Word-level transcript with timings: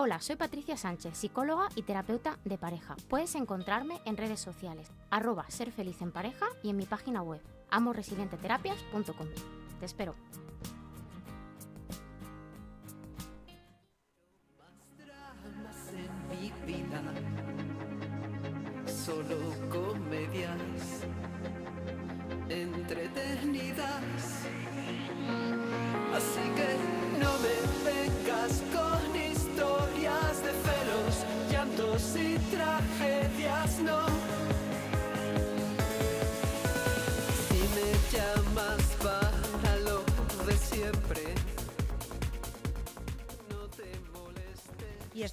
Hola, 0.00 0.20
soy 0.20 0.36
Patricia 0.36 0.76
Sánchez, 0.76 1.16
psicóloga 1.16 1.70
y 1.74 1.82
terapeuta 1.82 2.38
de 2.44 2.56
pareja. 2.56 2.94
Puedes 3.08 3.34
encontrarme 3.34 3.98
en 4.04 4.16
redes 4.16 4.38
sociales, 4.38 4.92
arroba 5.10 5.50
ser 5.50 5.72
feliz 5.72 6.00
en 6.02 6.12
pareja 6.12 6.46
y 6.62 6.70
en 6.70 6.76
mi 6.76 6.86
página 6.86 7.20
web, 7.20 7.40
amoresilienteterapias.com. 7.70 9.26
Te 9.80 9.86
espero. 9.86 10.14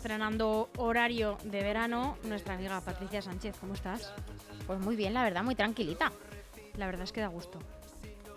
Estrenando 0.05 0.69
horario 0.77 1.35
de 1.45 1.63
verano, 1.63 2.15
nuestra 2.25 2.53
amiga 2.53 2.79
Patricia 2.79 3.23
Sánchez, 3.23 3.57
¿cómo 3.59 3.73
estás? 3.73 4.13
Pues 4.67 4.79
muy 4.79 4.95
bien, 4.95 5.15
la 5.15 5.23
verdad, 5.23 5.43
muy 5.43 5.55
tranquilita. 5.55 6.11
La 6.77 6.85
verdad 6.85 7.05
es 7.05 7.11
que 7.11 7.21
da 7.21 7.27
gusto. 7.27 7.57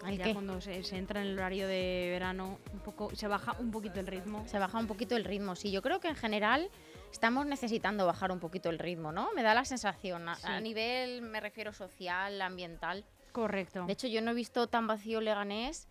¿El 0.06 0.16
ya 0.16 0.24
qué? 0.24 0.32
cuando 0.32 0.62
se, 0.62 0.82
se 0.82 0.96
entra 0.96 1.20
en 1.20 1.26
el 1.26 1.38
horario 1.38 1.68
de 1.68 2.08
verano, 2.10 2.58
un 2.72 2.78
poco, 2.80 3.14
se 3.14 3.28
baja 3.28 3.54
un 3.58 3.70
poquito 3.70 4.00
el 4.00 4.06
ritmo. 4.06 4.48
Se 4.48 4.58
baja 4.58 4.78
un 4.78 4.86
poquito 4.86 5.14
el 5.14 5.26
ritmo. 5.26 5.56
Sí, 5.56 5.70
yo 5.70 5.82
creo 5.82 6.00
que 6.00 6.08
en 6.08 6.16
general 6.16 6.70
estamos 7.12 7.44
necesitando 7.44 8.06
bajar 8.06 8.32
un 8.32 8.40
poquito 8.40 8.70
el 8.70 8.78
ritmo, 8.78 9.12
¿no? 9.12 9.28
Me 9.34 9.42
da 9.42 9.52
la 9.52 9.66
sensación. 9.66 10.26
A, 10.26 10.36
Sí. 10.36 10.46
a 10.46 10.60
nivel, 10.60 11.20
me 11.20 11.38
refiero 11.38 11.74
social, 11.74 12.40
ambiental. 12.40 13.04
Correcto. 13.32 13.84
De 13.84 13.92
hecho, 13.92 14.06
yo 14.06 14.22
no 14.22 14.30
he 14.30 14.34
visto 14.34 14.68
tan 14.68 14.86
vacío 14.86 15.20
Leganés 15.20 15.86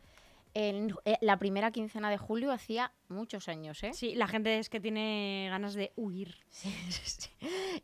en 0.60 0.92
eh, 1.06 1.18
la 1.22 1.38
primera 1.38 1.70
quincena 1.72 2.10
de 2.10 2.18
julio 2.18 2.52
hacía 2.52 2.92
muchos 3.10 3.48
años, 3.48 3.84
¿eh? 3.84 3.92
sí, 3.94 4.16
la 4.16 4.28
gente 4.28 4.58
es 4.58 4.70
que 4.70 4.80
tiene 4.80 5.48
ganas 5.52 5.76
de 5.76 5.92
huir. 5.96 6.36
Sí, 6.50 6.70
sí, 6.90 7.02
sí. 7.06 7.30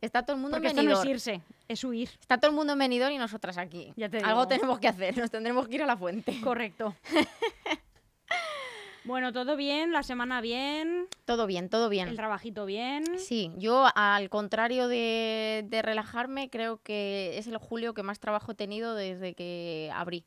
Está 0.02 0.24
todo 0.24 0.36
el 0.36 0.42
mundo 0.42 0.56
Porque 0.58 0.70
en 0.70 0.80
esto 0.80 0.84
no 0.84 0.92
es 0.94 0.98
venidor. 1.00 1.16
irse, 1.16 1.42
es 1.68 1.84
huir. 1.84 2.10
Está 2.20 2.40
todo 2.40 2.50
el 2.50 2.56
mundo 2.58 2.74
en 2.74 2.80
venidor 2.80 3.12
y 3.12 3.18
nosotras 3.20 3.58
aquí. 3.60 3.94
Ya 3.96 4.10
te 4.10 4.18
Algo 4.18 4.42
digo. 4.42 4.48
tenemos 4.48 4.80
que 4.80 4.88
hacer, 4.88 5.16
nos 5.18 5.30
tendremos 5.30 5.68
que 5.68 5.76
ir 5.76 5.84
a 5.84 5.86
la 5.86 5.98
fuente. 5.98 6.40
Correcto. 6.42 6.96
bueno, 9.06 9.34
todo 9.34 9.56
bien, 9.58 9.92
la 9.92 10.02
semana 10.02 10.40
bien, 10.42 11.08
Todo 11.26 11.46
bien, 11.46 11.70
todo 11.70 11.86
el 11.86 11.90
bien. 11.92 12.16
trabajito 12.16 12.66
bien. 12.66 13.04
Sí, 13.20 13.52
yo 13.58 13.86
al 13.94 14.30
contrario 14.30 14.88
de, 14.88 15.66
de 15.68 15.82
relajarme, 15.82 16.50
creo 16.50 16.82
que 16.82 17.38
es 17.38 17.46
el 17.48 17.58
julio 17.58 17.94
que 17.94 18.02
más 18.02 18.20
trabajo 18.20 18.54
he 18.54 18.56
tenido 18.56 18.96
desde 18.96 19.36
que 19.36 19.92
abrí. 19.94 20.26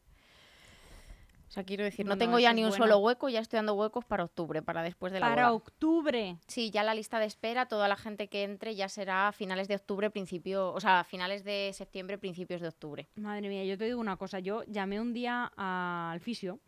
Sea, 1.56 1.64
quiero 1.64 1.84
decir, 1.84 2.04
no 2.04 2.18
tengo 2.18 2.38
ya 2.38 2.52
ni 2.52 2.64
un 2.64 2.68
bueno. 2.68 2.84
solo 2.84 2.98
hueco, 2.98 3.30
ya 3.30 3.40
estoy 3.40 3.56
dando 3.56 3.72
huecos 3.72 4.04
para 4.04 4.24
octubre, 4.24 4.60
para 4.60 4.82
después 4.82 5.10
de 5.10 5.20
la 5.20 5.26
Para 5.26 5.42
boda. 5.44 5.54
octubre. 5.54 6.36
Sí, 6.46 6.70
ya 6.70 6.82
la 6.82 6.92
lista 6.94 7.18
de 7.18 7.24
espera, 7.24 7.64
toda 7.64 7.88
la 7.88 7.96
gente 7.96 8.28
que 8.28 8.42
entre 8.42 8.74
ya 8.74 8.90
será 8.90 9.28
a 9.28 9.32
finales 9.32 9.66
de 9.66 9.76
octubre, 9.76 10.10
principio, 10.10 10.74
o 10.74 10.80
sea, 10.80 11.00
a 11.00 11.04
finales 11.04 11.44
de 11.44 11.70
septiembre, 11.72 12.18
principios 12.18 12.60
de 12.60 12.68
octubre. 12.68 13.08
Madre 13.14 13.48
mía, 13.48 13.64
yo 13.64 13.78
te 13.78 13.86
digo 13.86 13.98
una 13.98 14.18
cosa, 14.18 14.38
yo 14.38 14.64
llamé 14.64 15.00
un 15.00 15.14
día 15.14 15.50
al 15.56 16.20
fisio 16.20 16.60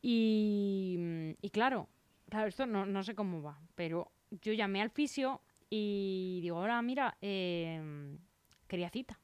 y, 0.00 1.34
y 1.42 1.50
claro, 1.50 1.88
claro, 2.30 2.46
esto 2.46 2.64
no, 2.64 2.86
no 2.86 3.02
sé 3.02 3.16
cómo 3.16 3.42
va, 3.42 3.58
pero 3.74 4.12
yo 4.30 4.52
llamé 4.52 4.82
al 4.82 4.90
fisio 4.90 5.40
y 5.68 6.38
digo, 6.42 6.58
hola, 6.58 6.80
mira, 6.82 7.16
em, 7.20 8.18
quería 8.68 8.88
cita. 8.88 9.18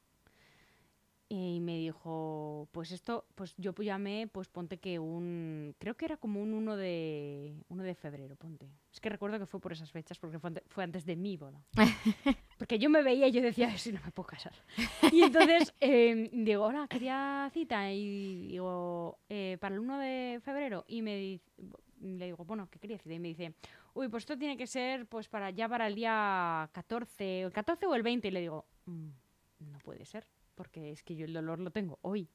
Y 1.31 1.59
me 1.59 1.77
dijo, 1.77 2.67
pues 2.71 2.91
esto, 2.91 3.27
pues 3.35 3.53
yo 3.57 3.71
llamé, 3.75 4.27
pues 4.27 4.47
ponte 4.47 4.79
que 4.79 4.97
un, 4.97 5.75
creo 5.77 5.95
que 5.95 6.05
era 6.05 6.17
como 6.17 6.41
un 6.41 6.55
1 6.55 6.75
de, 6.75 7.63
1 7.69 7.83
de 7.83 7.93
febrero, 7.93 8.35
ponte. 8.35 8.67
Es 8.91 8.99
que 8.99 9.09
recuerdo 9.09 9.37
que 9.37 9.45
fue 9.45 9.59
por 9.59 9.71
esas 9.71 9.91
fechas, 9.91 10.17
porque 10.17 10.39
fue 10.39 10.51
fue 10.67 10.83
antes 10.83 11.05
de 11.05 11.15
mi 11.15 11.37
boda. 11.37 11.63
Porque 12.57 12.77
yo 12.77 12.89
me 12.89 13.01
veía 13.03 13.27
y 13.27 13.31
yo 13.31 13.41
decía, 13.41 13.67
a 13.67 13.69
ver 13.69 13.79
si 13.79 13.93
no 13.93 14.01
me 14.03 14.11
puedo 14.11 14.27
casar. 14.27 14.51
Y 15.13 15.21
entonces 15.21 15.73
eh, 15.79 16.29
digo, 16.33 16.65
hola, 16.65 16.87
quería 16.89 17.49
cita. 17.53 17.89
Y 17.89 18.47
digo, 18.47 19.19
eh, 19.29 19.57
para 19.61 19.75
el 19.75 19.79
1 19.79 19.97
de 19.99 20.39
febrero. 20.43 20.83
Y 20.87 21.01
me 21.01 21.15
dice, 21.15 21.45
le 22.01 22.25
digo, 22.25 22.43
bueno, 22.43 22.67
¿qué 22.69 22.77
quería 22.79 22.97
cita? 22.97 23.13
Y 23.13 23.19
me 23.19 23.29
dice, 23.29 23.53
uy, 23.93 24.09
pues 24.09 24.23
esto 24.23 24.37
tiene 24.37 24.57
que 24.57 24.67
ser 24.67 25.05
pues 25.05 25.29
para 25.29 25.51
ya 25.51 25.69
para 25.69 25.87
el 25.87 25.95
día 25.95 26.69
14, 26.73 27.43
el 27.43 27.53
14 27.53 27.85
o 27.85 27.95
el 27.95 28.03
20. 28.03 28.27
Y 28.27 28.31
le 28.31 28.41
digo, 28.41 28.65
"Mm, 28.85 29.09
no 29.71 29.77
puede 29.79 30.03
ser, 30.05 30.27
porque 30.59 30.91
es 30.91 31.03
que 31.03 31.15
yo 31.15 31.23
el 31.23 31.31
dolor 31.31 31.59
lo 31.61 31.71
tengo 31.71 31.99
hoy. 32.01 32.27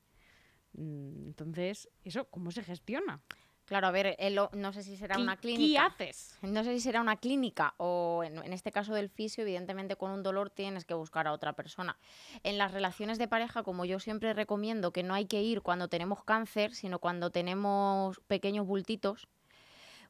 Mm, 0.73 1.27
Entonces, 1.27 1.91
¿eso 2.05 2.25
cómo 2.31 2.51
se 2.53 2.63
gestiona? 2.63 3.21
Claro, 3.67 3.87
a 3.87 3.91
ver, 3.91 4.17
él 4.19 4.35
lo- 4.35 4.49
no 4.55 4.73
sé 4.73 4.83
si 4.83 4.97
será 4.97 5.17
¿Qué- 5.17 5.23
una 5.23 5.37
¿Qué 5.37 5.43
clínica. 5.43 5.85
haces? 5.87 6.39
No 6.41 6.65
sé 6.65 6.73
si 6.73 6.81
será 6.81 7.03
una 7.03 7.17
clínica 7.19 7.75
o 7.77 8.23
en, 8.25 8.39
en 8.43 8.55
este 8.55 8.73
caso 8.73 8.95
del 8.95 9.11
fisio, 9.11 9.43
evidentemente 9.43 9.97
con 9.97 10.11
un 10.11 10.23
dolor 10.23 10.49
tienes 10.49 10.87
que 10.87 10.95
buscar 10.95 11.27
a 11.27 11.33
otra 11.35 11.53
persona. 11.53 11.99
En 12.45 12.57
las 12.57 12.73
relaciones 12.73 13.19
de 13.19 13.29
pareja, 13.29 13.63
como 13.63 13.85
yo 13.85 14.01
siempre 14.01 14.33
recomiendo 14.33 14.91
que 14.91 15.03
no 15.03 15.13
hay 15.13 15.27
que 15.27 15.43
ir 15.43 15.61
cuando 15.61 15.89
tenemos 15.89 16.25
cáncer, 16.25 16.75
sino 16.75 16.99
cuando 16.99 17.29
tenemos 17.31 18.19
pequeños 18.27 18.67
bultitos, 18.67 19.29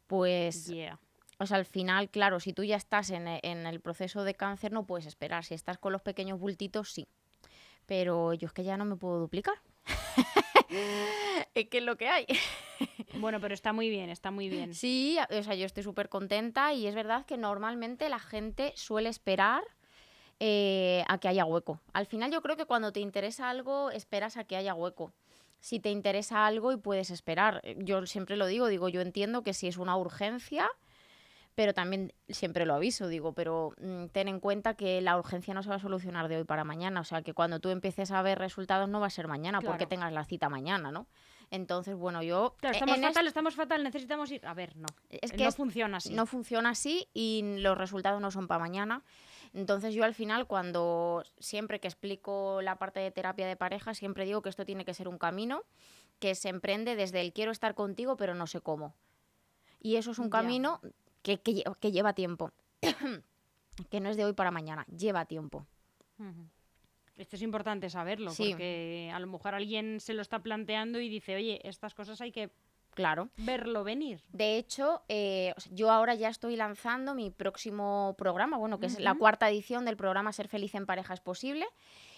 pues 0.06 0.66
Yeah. 0.66 1.00
o 1.40 1.46
sea, 1.46 1.56
al 1.56 1.64
final, 1.64 2.10
claro, 2.10 2.38
si 2.38 2.52
tú 2.52 2.62
ya 2.62 2.76
estás 2.76 3.10
en, 3.10 3.26
en 3.26 3.66
el 3.66 3.80
proceso 3.80 4.22
de 4.22 4.34
cáncer 4.34 4.70
no 4.72 4.86
puedes 4.86 5.06
esperar. 5.06 5.44
Si 5.44 5.54
estás 5.54 5.78
con 5.78 5.92
los 5.92 6.02
pequeños 6.02 6.38
bultitos, 6.38 6.92
sí. 6.92 7.08
Pero 7.86 8.32
yo 8.34 8.46
es 8.46 8.52
que 8.52 8.64
ya 8.64 8.76
no 8.76 8.84
me 8.84 8.96
puedo 8.96 9.18
duplicar. 9.18 9.54
es 11.54 11.68
que 11.68 11.78
es 11.78 11.84
lo 11.84 11.96
que 11.96 12.08
hay. 12.08 12.26
Bueno, 13.16 13.40
pero 13.40 13.54
está 13.54 13.72
muy 13.72 13.90
bien, 13.90 14.10
está 14.10 14.32
muy 14.32 14.48
bien. 14.48 14.74
Sí, 14.74 15.16
o 15.30 15.42
sea, 15.44 15.54
yo 15.54 15.66
estoy 15.66 15.84
súper 15.84 16.08
contenta 16.08 16.72
y 16.74 16.88
es 16.88 16.96
verdad 16.96 17.24
que 17.24 17.36
normalmente 17.36 18.08
la 18.08 18.18
gente 18.18 18.72
suele 18.74 19.08
esperar 19.08 19.62
eh, 20.40 21.04
a 21.06 21.18
que 21.18 21.28
haya 21.28 21.44
hueco. 21.44 21.80
Al 21.92 22.06
final 22.06 22.32
yo 22.32 22.42
creo 22.42 22.56
que 22.56 22.66
cuando 22.66 22.92
te 22.92 22.98
interesa 22.98 23.48
algo, 23.48 23.90
esperas 23.92 24.36
a 24.36 24.44
que 24.44 24.56
haya 24.56 24.74
hueco. 24.74 25.12
Si 25.60 25.78
te 25.78 25.90
interesa 25.90 26.44
algo 26.44 26.72
y 26.72 26.76
puedes 26.76 27.10
esperar. 27.10 27.62
Yo 27.78 28.04
siempre 28.06 28.36
lo 28.36 28.46
digo, 28.46 28.66
digo, 28.66 28.88
yo 28.88 29.00
entiendo 29.00 29.42
que 29.42 29.54
si 29.54 29.68
es 29.68 29.78
una 29.78 29.96
urgencia, 29.96 30.68
pero 31.54 31.72
también 31.72 32.12
siempre 32.28 32.66
lo 32.66 32.74
aviso, 32.74 33.06
digo, 33.08 33.32
pero 33.32 33.72
mm, 33.80 34.06
ten 34.06 34.28
en 34.28 34.40
cuenta 34.40 34.74
que 34.74 35.00
la 35.00 35.16
urgencia 35.18 35.54
no 35.54 35.62
se 35.62 35.68
va 35.68 35.76
a 35.76 35.78
solucionar 35.80 36.28
de 36.28 36.38
hoy 36.38 36.44
para 36.44 36.64
mañana. 36.64 37.00
O 37.00 37.04
sea, 37.04 37.22
que 37.22 37.32
cuando 37.34 37.60
tú 37.60 37.70
empieces 37.70 38.10
a 38.10 38.22
ver 38.22 38.38
resultados 38.38 38.88
no 38.88 39.00
va 39.00 39.06
a 39.06 39.10
ser 39.10 39.28
mañana 39.28 39.60
porque 39.60 39.86
tengas 39.86 40.12
la 40.12 40.24
cita 40.24 40.48
mañana, 40.48 40.90
¿no? 40.90 41.06
Entonces, 41.50 41.94
bueno, 41.94 42.22
yo... 42.22 42.56
Claro, 42.58 42.74
e- 42.74 42.78
estamos 42.80 43.00
fatal, 43.00 43.26
estamos 43.28 43.54
fatal, 43.54 43.84
necesitamos 43.84 44.30
ir. 44.32 44.44
A 44.46 44.54
ver, 44.54 44.76
no. 44.76 44.86
es 45.10 45.30
Eh, 45.32 45.36
que 45.36 45.42
no 45.44 45.48
es- 45.50 45.56
funciona 45.56 45.98
así. 45.98 46.12
no 46.12 46.26
funciona 46.26 46.70
así 46.70 47.08
y 47.14 47.58
los 47.60 47.78
resultados 47.78 48.20
no 48.20 48.30
son 48.32 48.48
para 48.48 48.58
mañana. 48.58 49.04
Entonces 49.52 49.94
yo 49.94 50.02
al 50.04 50.14
final 50.14 50.48
cuando 50.48 51.22
siempre 51.38 51.78
que 51.78 51.86
explico 51.86 52.60
la 52.62 52.76
parte 52.76 52.98
de 52.98 53.12
terapia 53.12 53.46
de 53.46 53.54
pareja, 53.56 53.94
siempre 53.94 54.24
digo 54.24 54.42
que 54.42 54.48
esto 54.48 54.64
tiene 54.64 54.84
que 54.84 54.94
ser 54.94 55.06
un 55.06 55.18
camino 55.18 55.62
que 56.18 56.34
se 56.34 56.48
emprende 56.48 56.96
desde 56.96 57.20
el 57.20 57.32
quiero 57.32 57.52
estar 57.52 57.76
contigo 57.76 58.16
pero 58.16 58.34
no 58.34 58.48
sé 58.48 58.60
cómo. 58.60 58.94
Y 59.80 59.96
eso 59.96 60.10
es 60.10 60.18
un 60.18 60.30
camino 60.30 60.80
que, 61.24 61.40
que 61.40 61.52
lle- 61.52 61.76
que 61.80 61.90
lleva 61.90 62.12
tiempo. 62.12 62.52
que 63.90 63.98
no 64.00 64.08
es 64.10 64.16
de 64.16 64.24
hoy 64.24 64.34
para 64.34 64.52
mañana, 64.52 64.86
lleva 64.96 65.24
tiempo. 65.24 65.66
Esto 67.16 67.36
es 67.36 67.42
importante 67.42 67.90
saberlo, 67.90 68.30
Sí. 68.30 68.50
porque 68.50 69.10
a 69.12 69.18
lo 69.18 69.26
mejor 69.26 69.54
alguien 69.54 69.98
se 70.00 70.14
lo 70.14 70.22
está 70.22 70.38
planteando 70.40 71.00
y 71.00 71.08
dice, 71.08 71.34
oye, 71.36 71.60
estas 71.64 71.94
cosas 71.94 72.20
hay 72.20 72.30
que 72.32 72.50
Claro. 72.94 73.28
verlo 73.38 73.82
venir. 73.82 74.20
De 74.32 74.56
hecho, 74.56 75.02
eh, 75.08 75.54
yo 75.72 75.90
ahora 75.90 76.14
ya 76.14 76.28
estoy 76.28 76.54
lanzando 76.56 77.14
mi 77.14 77.30
próximo 77.30 78.14
programa, 78.18 78.56
bueno, 78.56 78.78
que 78.78 78.86
es 78.86 79.00
la 79.00 79.14
cuarta 79.16 79.48
edición 79.50 79.84
del 79.84 79.96
programa 79.96 80.32
Ser 80.32 80.46
feliz 80.48 80.74
en 80.76 80.86
pareja 80.86 81.14
es 81.14 81.20
posible. 81.20 81.66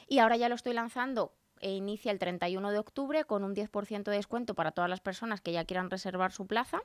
Y 0.08 0.18
ahora 0.18 0.36
ya 0.36 0.48
lo 0.50 0.54
estoy 0.54 0.74
lanzando. 0.74 1.32
E 1.60 1.72
inicia 1.72 2.12
el 2.12 2.18
31 2.18 2.70
de 2.70 2.78
octubre 2.78 3.24
con 3.24 3.42
un 3.42 3.54
10% 3.54 4.10
de 4.10 4.16
descuento 4.18 4.54
para 4.54 4.72
todas 4.72 4.90
las 4.90 5.00
personas 5.00 5.40
que 5.40 5.52
ya 5.52 5.64
quieran 5.64 5.88
reservar 5.90 6.30
su 6.32 6.46
plaza. 6.46 6.80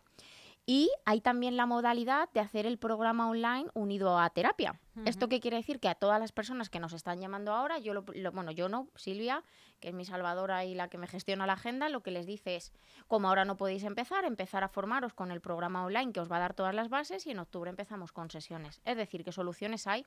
Y 0.74 0.90
hay 1.04 1.20
también 1.20 1.58
la 1.58 1.66
modalidad 1.66 2.30
de 2.34 2.40
hacer 2.40 2.66
el 2.66 2.78
programa 2.78 3.28
online 3.30 3.70
unido 3.74 4.18
a 4.18 4.30
terapia. 4.30 4.80
¿Esto 5.04 5.28
qué 5.28 5.42
quiere 5.42 5.58
decir? 5.58 5.82
Que 5.82 5.90
a 5.90 5.96
todas 5.96 6.18
las 6.18 6.32
personas 6.32 6.70
que 6.70 6.80
nos 6.80 6.94
están 6.94 7.20
llamando 7.20 7.52
ahora, 7.52 7.78
yo 7.80 7.94
lo, 7.94 8.06
lo- 8.14 8.32
bueno, 8.32 8.52
yo 8.52 8.70
no, 8.70 8.88
Silvia, 8.96 9.44
que 9.82 9.90
es 9.90 9.94
mi 9.94 10.06
salvadora 10.06 10.64
y 10.64 10.74
la 10.74 10.88
que 10.88 10.98
me 10.98 11.08
gestiona 11.08 11.46
la 11.46 11.54
agenda, 11.54 11.90
lo 11.90 12.02
que 12.04 12.12
les 12.12 12.26
dice 12.26 12.56
es, 12.56 12.72
como 13.10 13.28
ahora 13.28 13.44
no 13.44 13.58
podéis 13.58 13.84
empezar, 13.84 14.24
empezar 14.24 14.64
a 14.64 14.70
formaros 14.70 15.14
con 15.14 15.32
el 15.32 15.42
programa 15.42 15.84
online 15.84 16.14
que 16.14 16.22
os 16.22 16.32
va 16.32 16.38
a 16.38 16.40
dar 16.40 16.54
todas 16.54 16.74
las 16.74 16.88
bases 16.88 17.28
y 17.28 17.32
en 17.32 17.40
octubre 17.40 17.70
empezamos 17.70 18.14
con 18.14 18.30
sesiones. 18.32 18.80
Es 18.86 18.96
decir, 18.96 19.26
que 19.26 19.34
soluciones 19.34 19.88
hay, 19.88 20.06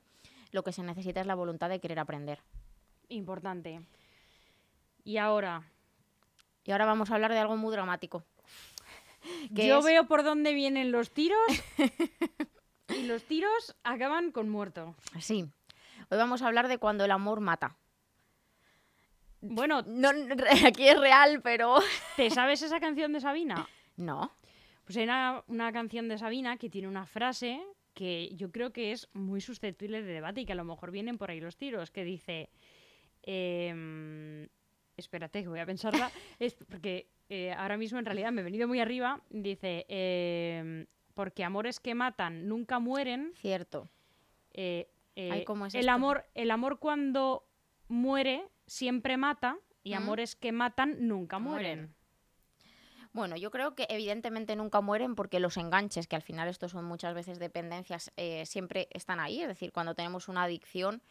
lo 0.51 0.63
que 0.63 0.71
se 0.71 0.81
necesita 0.81 1.21
es 1.21 1.27
la 1.27 1.35
voluntad 1.35 1.69
de 1.69 1.79
querer 1.79 1.99
aprender. 1.99 2.39
Importante. 3.09 3.81
Y 5.03 5.17
ahora, 5.17 5.61
Y 6.63 6.71
ahora 6.71 6.85
vamos 6.85 7.11
a 7.11 7.13
hablar 7.13 7.31
de 7.31 7.37
algo 7.37 7.55
muy 7.55 7.71
dramático. 7.71 8.23
que 9.55 9.67
yo 9.67 9.79
es- 9.79 9.85
veo 9.85 10.05
por 10.07 10.23
dónde 10.23 10.53
vienen 10.53 10.91
los 10.91 11.11
tiros 11.11 11.39
y 12.89 13.03
los 13.07 13.23
tiros 13.23 13.75
acaban 13.83 14.31
con 14.31 14.49
muerto. 14.49 14.95
Sí. 15.19 15.45
Hoy 16.09 16.17
vamos 16.17 16.41
a 16.41 16.47
hablar 16.47 16.67
de 16.67 16.77
cuando 16.77 17.05
el 17.05 17.11
amor 17.11 17.39
mata. 17.39 17.75
Bueno, 19.41 19.83
No, 19.85 20.09
aquí 20.65 20.87
es 20.87 20.99
real, 20.99 21.41
pero... 21.43 21.77
¿te 22.15 22.29
sabes 22.29 22.61
esa 22.61 22.79
canción 22.79 23.13
de 23.13 23.21
Sabina? 23.21 23.67
No. 23.95 24.31
Pues 24.85 24.97
hay 24.97 25.03
una, 25.03 25.43
una 25.47 25.71
canción 25.71 26.07
de 26.09 26.17
Sabina 26.17 26.57
que 26.57 26.69
tiene 26.69 26.87
una 26.87 27.05
frase 27.05 27.61
que 27.93 28.29
yo 28.35 28.51
creo 28.51 28.71
que 28.73 28.91
es 28.91 29.07
muy 29.13 29.39
susceptible 29.41 30.01
de 30.01 30.13
debate 30.13 30.41
y 30.41 30.45
que 30.45 30.51
a 30.51 30.55
lo 30.55 30.65
mejor 30.65 30.91
vienen 30.91 31.17
por 31.17 31.31
ahí 31.31 31.39
los 31.39 31.55
tiros, 31.57 31.91
que 31.91 32.03
dice... 32.03 32.49
em, 33.23 34.47
espérate, 34.97 35.41
que 35.43 35.49
voy 35.49 35.59
a 35.59 35.65
pensarla. 35.65 36.11
es 36.39 36.53
porque 36.55 37.07
eh, 37.29 37.51
ahora 37.53 37.77
mismo 37.77 37.99
en 37.99 38.05
realidad 38.05 38.31
me 38.31 38.41
he 38.41 38.43
venido 38.43 38.67
muy 38.67 38.79
arriba. 38.79 39.21
Dice, 39.29 39.85
em, 39.89 40.85
porque 41.13 41.43
amores 41.43 41.79
que 41.79 41.95
matan 41.95 42.47
nunca 42.47 42.79
mueren. 42.79 43.33
Cierto. 43.35 43.89
eh, 44.53 44.89
eh, 45.15 45.29
Ay, 45.31 45.45
¿cómo 45.45 45.65
es 45.65 45.73
el, 45.75 45.81
esto? 45.81 45.91
amor, 45.91 46.25
el 46.33 46.51
amor 46.51 46.79
cuando 46.79 47.47
muere 47.87 48.45
siempre 48.67 49.15
mata 49.17 49.57
y 49.83 49.93
¿Mm? 49.93 49.97
amores 49.97 50.35
que 50.35 50.51
matan 50.51 51.07
nunca 51.07 51.39
Mueren. 51.39 51.77
mueren. 51.79 51.95
Bueno, 53.13 53.37
yo 53.37 53.49
creo 53.49 53.75
que 53.75 53.85
evidentemente 53.89 54.57
nunca 54.57 54.81
mueren 54.81 55.15
porque 55.15 55.39
los 55.39 55.55
enganches, 55.55 56.05
que 56.07 56.17
al 56.17 56.21
final 56.21 56.49
estos 56.49 56.71
son 56.71 56.83
muchas 56.83 57.13
veces 57.13 57.39
dependencias, 57.39 58.11
siempre 58.43 58.89
están 58.91 59.21
ahí. 59.21 59.41
Es 59.41 59.47
decir, 59.47 59.71
cuando 59.71 59.95
tenemos 59.95 60.27
una 60.27 60.43
adicción, 60.43 61.01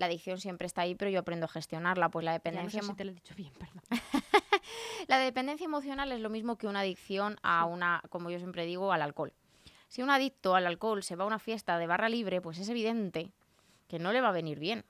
la 0.00 0.06
adicción 0.06 0.40
siempre 0.40 0.66
está 0.66 0.80
ahí, 0.80 0.94
pero 0.94 1.10
yo 1.10 1.20
aprendo 1.20 1.44
a 1.44 1.48
gestionarla. 1.48 2.08
Pues 2.08 2.24
la 2.24 2.32
Ya 2.32 2.38
no 2.38 2.40
sé 2.40 2.48
dependencia, 2.50 2.82
si 2.82 2.94
te 2.94 3.04
lo 3.04 3.10
he 3.10 3.14
dicho 3.14 3.34
bien, 3.34 3.52
perdón. 3.58 3.82
la 5.08 5.18
dependencia 5.18 5.66
emocional 5.66 6.10
es 6.10 6.20
lo 6.20 6.30
mismo 6.30 6.56
que 6.56 6.66
una 6.66 6.80
adicción 6.80 7.36
a 7.42 7.66
una, 7.66 8.02
como 8.08 8.30
yo 8.30 8.38
siempre 8.38 8.64
digo, 8.64 8.92
al 8.92 9.02
alcohol. 9.02 9.34
Si 9.88 10.02
un 10.02 10.08
adicto 10.08 10.54
al 10.54 10.66
alcohol 10.66 11.02
se 11.02 11.16
va 11.16 11.24
a 11.24 11.26
una 11.26 11.38
fiesta 11.38 11.76
de 11.76 11.86
barra 11.86 12.08
libre, 12.08 12.40
pues 12.40 12.58
es 12.58 12.70
evidente 12.70 13.30
que 13.88 13.98
no 13.98 14.10
le 14.12 14.22
va 14.22 14.30
a 14.30 14.32
venir 14.32 14.58
bien. 14.58 14.86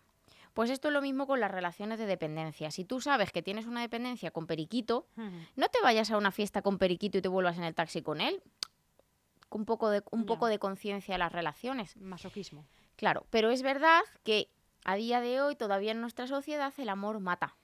Pues 0.55 0.71
esto 0.71 0.89
es 0.89 0.95
lo 0.95 1.03
mismo 1.03 1.27
con 1.27 1.41
las 1.41 1.51
relaciones 1.51 1.99
de 1.99 2.07
dependencia. 2.07 2.71
Si 2.71 2.85
tú 2.85 3.01
sabes 3.01 3.33
que 3.33 3.43
tienes 3.43 3.67
una 3.67 3.81
dependencia 3.81 4.31
con 4.31 4.47
Periquito, 4.47 5.09
no 5.57 5.69
te 5.69 5.81
vayas 5.83 6.13
a 6.13 6.19
una 6.19 6.31
fiesta 6.31 6.63
con 6.63 6.79
Periquito 6.79 7.19
y 7.19 7.23
te 7.23 7.29
vuelvas 7.29 7.57
en 7.59 7.65
el 7.65 7.75
taxi 7.75 8.03
con 8.03 8.21
él. 8.21 8.43
Un 9.51 9.65
poco 9.65 9.91
de, 9.91 10.03
un 10.13 10.27
poco 10.27 10.47
de 10.47 10.61
conciencia 10.61 11.15
de 11.15 11.19
las 11.19 11.33
relaciones. 11.33 11.97
Masoquismo. 11.97 12.65
Claro, 12.95 13.27
pero 13.31 13.51
es 13.51 13.63
verdad 13.63 14.03
que 14.23 14.49
a 14.85 14.95
día 14.97 15.21
de 15.21 15.41
hoy 15.41 15.57
todavía 15.57 15.93
en 15.93 16.01
nuestra 16.01 16.27
sociedad 16.27 16.73
el 16.79 16.89
amor 16.89 17.21
mata. 17.21 17.57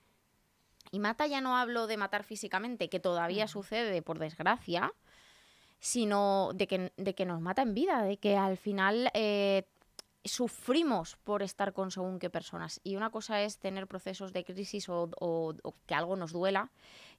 Y 0.92 1.00
mata 1.00 1.26
ya 1.26 1.40
no 1.40 1.56
hablo 1.56 1.86
de 1.86 1.96
matar 1.96 2.22
físicamente, 2.24 2.88
que 2.88 3.00
todavía 3.00 3.48
sucede 3.48 4.02
por 4.02 4.18
desgracia, 4.18 4.92
sino 5.80 6.50
de 6.54 6.66
que, 6.66 6.92
de 6.96 7.14
que 7.14 7.26
nos 7.26 7.40
mata 7.40 7.62
en 7.62 7.74
vida, 7.74 8.02
de 8.02 8.16
que 8.18 8.36
al 8.36 8.56
final 8.56 9.10
eh, 9.14 9.66
sufrimos 10.24 11.16
por 11.16 11.42
estar 11.42 11.72
con 11.72 11.90
según 11.90 12.18
qué 12.18 12.30
personas. 12.30 12.80
Y 12.84 12.96
una 12.96 13.10
cosa 13.10 13.42
es 13.42 13.58
tener 13.58 13.86
procesos 13.86 14.32
de 14.32 14.44
crisis 14.44 14.88
o, 14.88 15.10
o- 15.20 15.54
o 15.62 15.74
que 15.86 15.94
algo 15.94 16.16
nos 16.16 16.32
duela, 16.32 16.70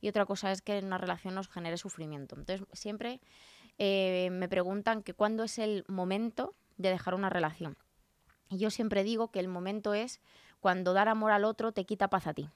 y 0.02 0.08
otra 0.10 0.26
cosa 0.26 0.52
es 0.52 0.62
que 0.62 0.80
una 0.80 0.98
relación 0.98 1.36
nos 1.36 1.50
genere 1.50 1.78
sufrimiento. 1.78 2.36
Entonces, 2.36 2.66
siempre 2.74 3.20
eh, 3.78 4.30
me 4.32 4.48
preguntan 4.50 5.04
que 5.04 5.14
cuándo 5.14 5.44
es 5.44 5.60
el 5.60 5.84
momento 5.88 6.56
de 6.78 6.90
dejar 6.90 7.16
una 7.16 7.30
relación. 7.30 7.78
Yo 8.50 8.70
siempre 8.70 9.04
digo 9.04 9.30
que 9.30 9.40
el 9.40 9.48
momento 9.48 9.94
es 9.94 10.22
cuando 10.60 10.94
dar 10.94 11.10
amor 11.10 11.32
al 11.32 11.44
otro 11.44 11.72
te 11.72 11.86
quita 11.86 12.10
paz 12.10 12.28
a 12.28 12.34
ti. 12.34 12.50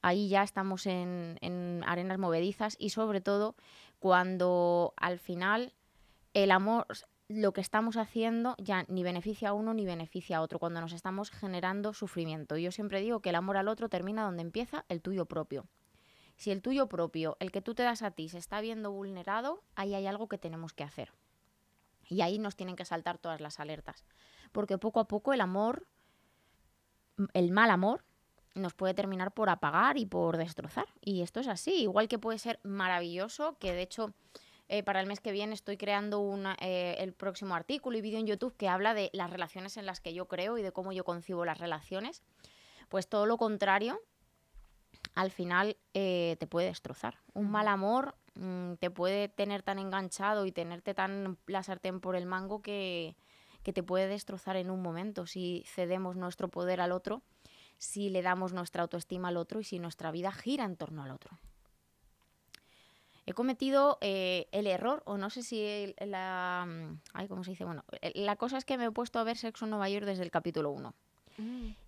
Ahí 0.00 0.28
ya 0.28 0.42
estamos 0.42 0.86
en, 0.86 1.38
en 1.40 1.82
arenas 1.86 2.18
movedizas 2.18 2.76
y 2.78 2.90
sobre 2.90 3.20
todo 3.20 3.56
cuando 3.98 4.94
al 4.96 5.18
final 5.18 5.72
el 6.34 6.50
amor, 6.52 6.86
lo 7.28 7.52
que 7.52 7.60
estamos 7.60 7.96
haciendo 7.96 8.54
ya 8.58 8.84
ni 8.88 9.02
beneficia 9.02 9.50
a 9.50 9.52
uno 9.52 9.74
ni 9.74 9.84
beneficia 9.84 10.38
a 10.38 10.40
otro, 10.40 10.58
cuando 10.58 10.80
nos 10.80 10.92
estamos 10.92 11.30
generando 11.30 11.92
sufrimiento. 11.92 12.56
Yo 12.56 12.72
siempre 12.72 13.00
digo 13.00 13.20
que 13.20 13.30
el 13.30 13.36
amor 13.36 13.56
al 13.56 13.68
otro 13.68 13.88
termina 13.88 14.24
donde 14.24 14.42
empieza 14.42 14.84
el 14.88 15.02
tuyo 15.02 15.26
propio. 15.26 15.66
Si 16.36 16.50
el 16.52 16.62
tuyo 16.62 16.88
propio, 16.88 17.36
el 17.40 17.50
que 17.50 17.60
tú 17.60 17.74
te 17.74 17.82
das 17.82 18.02
a 18.02 18.12
ti, 18.12 18.28
se 18.28 18.38
está 18.38 18.60
viendo 18.60 18.92
vulnerado, 18.92 19.60
ahí 19.74 19.94
hay 19.94 20.06
algo 20.06 20.28
que 20.28 20.38
tenemos 20.38 20.72
que 20.72 20.84
hacer. 20.84 21.12
Y 22.08 22.22
ahí 22.22 22.38
nos 22.38 22.56
tienen 22.56 22.76
que 22.76 22.84
saltar 22.84 23.18
todas 23.18 23.40
las 23.40 23.60
alertas. 23.60 24.04
Porque 24.52 24.78
poco 24.78 25.00
a 25.00 25.08
poco 25.08 25.32
el 25.32 25.40
amor, 25.40 25.86
el 27.34 27.52
mal 27.52 27.70
amor, 27.70 28.04
nos 28.54 28.74
puede 28.74 28.94
terminar 28.94 29.32
por 29.32 29.50
apagar 29.50 29.98
y 29.98 30.06
por 30.06 30.36
destrozar. 30.36 30.86
Y 31.00 31.22
esto 31.22 31.40
es 31.40 31.48
así. 31.48 31.82
Igual 31.82 32.08
que 32.08 32.18
puede 32.18 32.38
ser 32.38 32.60
maravilloso, 32.62 33.56
que 33.58 33.72
de 33.72 33.82
hecho 33.82 34.14
eh, 34.68 34.82
para 34.82 35.00
el 35.00 35.06
mes 35.06 35.20
que 35.20 35.32
viene 35.32 35.54
estoy 35.54 35.78
creando 35.78 36.20
una, 36.20 36.54
eh, 36.60 36.96
el 36.98 37.14
próximo 37.14 37.54
artículo 37.54 37.96
y 37.96 38.02
vídeo 38.02 38.18
en 38.18 38.26
YouTube 38.26 38.56
que 38.56 38.68
habla 38.68 38.92
de 38.92 39.10
las 39.14 39.30
relaciones 39.30 39.78
en 39.78 39.86
las 39.86 40.00
que 40.00 40.12
yo 40.12 40.28
creo 40.28 40.58
y 40.58 40.62
de 40.62 40.72
cómo 40.72 40.92
yo 40.92 41.04
concibo 41.04 41.44
las 41.44 41.58
relaciones. 41.58 42.22
Pues 42.90 43.08
todo 43.08 43.24
lo 43.24 43.38
contrario, 43.38 44.00
al 45.14 45.30
final 45.30 45.78
eh, 45.94 46.36
te 46.38 46.46
puede 46.46 46.66
destrozar. 46.68 47.18
Un 47.32 47.50
mal 47.50 47.66
amor 47.66 48.14
mm, 48.38 48.74
te 48.74 48.90
puede 48.90 49.28
tener 49.28 49.62
tan 49.62 49.78
enganchado 49.78 50.46
y 50.46 50.52
tenerte 50.52 50.94
tan 50.94 51.36
la 51.46 51.62
sartén 51.62 52.00
por 52.00 52.16
el 52.16 52.24
mango 52.26 52.62
que, 52.62 53.16
que 53.62 53.72
te 53.72 53.82
puede 53.82 54.06
destrozar 54.08 54.56
en 54.56 54.70
un 54.70 54.80
momento 54.80 55.26
si 55.26 55.64
cedemos 55.66 56.16
nuestro 56.16 56.48
poder 56.48 56.80
al 56.80 56.92
otro, 56.92 57.22
si 57.76 58.08
le 58.08 58.22
damos 58.22 58.52
nuestra 58.52 58.82
autoestima 58.82 59.28
al 59.28 59.36
otro 59.36 59.60
y 59.60 59.64
si 59.64 59.78
nuestra 59.78 60.10
vida 60.10 60.32
gira 60.32 60.64
en 60.64 60.76
torno 60.76 61.02
al 61.02 61.10
otro. 61.10 61.38
He 63.26 63.34
cometido 63.34 63.98
eh, 64.00 64.48
el 64.52 64.66
error, 64.66 65.02
o 65.04 65.18
no 65.18 65.28
sé 65.28 65.42
si 65.42 65.60
el- 65.62 65.94
la... 66.00 66.64
mm, 66.66 67.00
Ay, 67.12 67.28
¿cómo 67.28 67.44
se 67.44 67.50
dice? 67.50 67.64
Bueno, 67.64 67.84
eh, 68.00 68.12
la 68.14 68.36
cosa 68.36 68.56
es 68.56 68.64
que 68.64 68.78
me 68.78 68.86
he 68.86 68.90
puesto 68.90 69.18
a 69.18 69.24
ver 69.24 69.36
Sexo 69.36 69.66
en 69.66 69.70
Nueva 69.70 69.88
York 69.90 70.06
desde 70.06 70.22
el 70.22 70.30
capítulo 70.30 70.70
1. 70.70 70.94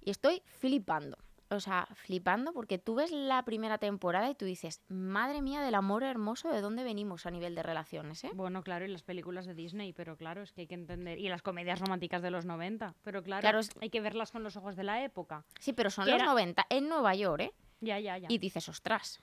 Y 0.02 0.10
estoy 0.10 0.42
flipando. 0.44 1.16
O 1.52 1.58
sea, 1.58 1.88
flipando 1.94 2.52
porque 2.52 2.78
tú 2.78 2.94
ves 2.94 3.10
la 3.10 3.44
primera 3.44 3.78
temporada 3.78 4.30
y 4.30 4.36
tú 4.36 4.44
dices, 4.44 4.82
madre 4.88 5.42
mía 5.42 5.60
del 5.62 5.74
amor 5.74 6.04
hermoso, 6.04 6.48
¿de 6.50 6.60
dónde 6.60 6.84
venimos 6.84 7.26
a 7.26 7.30
nivel 7.32 7.56
de 7.56 7.62
relaciones? 7.64 8.22
¿eh? 8.22 8.30
Bueno, 8.34 8.62
claro, 8.62 8.84
y 8.84 8.88
las 8.88 9.02
películas 9.02 9.46
de 9.46 9.54
Disney, 9.54 9.92
pero 9.92 10.16
claro, 10.16 10.42
es 10.42 10.52
que 10.52 10.60
hay 10.62 10.66
que 10.68 10.74
entender. 10.74 11.18
Y 11.18 11.28
las 11.28 11.42
comedias 11.42 11.80
románticas 11.80 12.22
de 12.22 12.30
los 12.30 12.44
90, 12.46 12.94
pero 13.02 13.22
claro, 13.24 13.40
Claro, 13.40 13.58
es- 13.58 13.70
hay 13.80 13.90
que 13.90 14.00
verlas 14.00 14.30
con 14.30 14.44
los 14.44 14.56
ojos 14.56 14.76
de 14.76 14.84
la 14.84 15.02
época. 15.02 15.44
Sí, 15.58 15.72
pero 15.72 15.90
son 15.90 16.06
los 16.06 16.14
era- 16.14 16.24
90 16.26 16.66
en 16.70 16.88
Nueva 16.88 17.14
York, 17.16 17.42
¿eh? 17.42 17.52
Ya, 17.80 17.98
ya, 17.98 18.16
ya. 18.18 18.28
Y 18.30 18.38
dices, 18.38 18.68
ostras. 18.68 19.20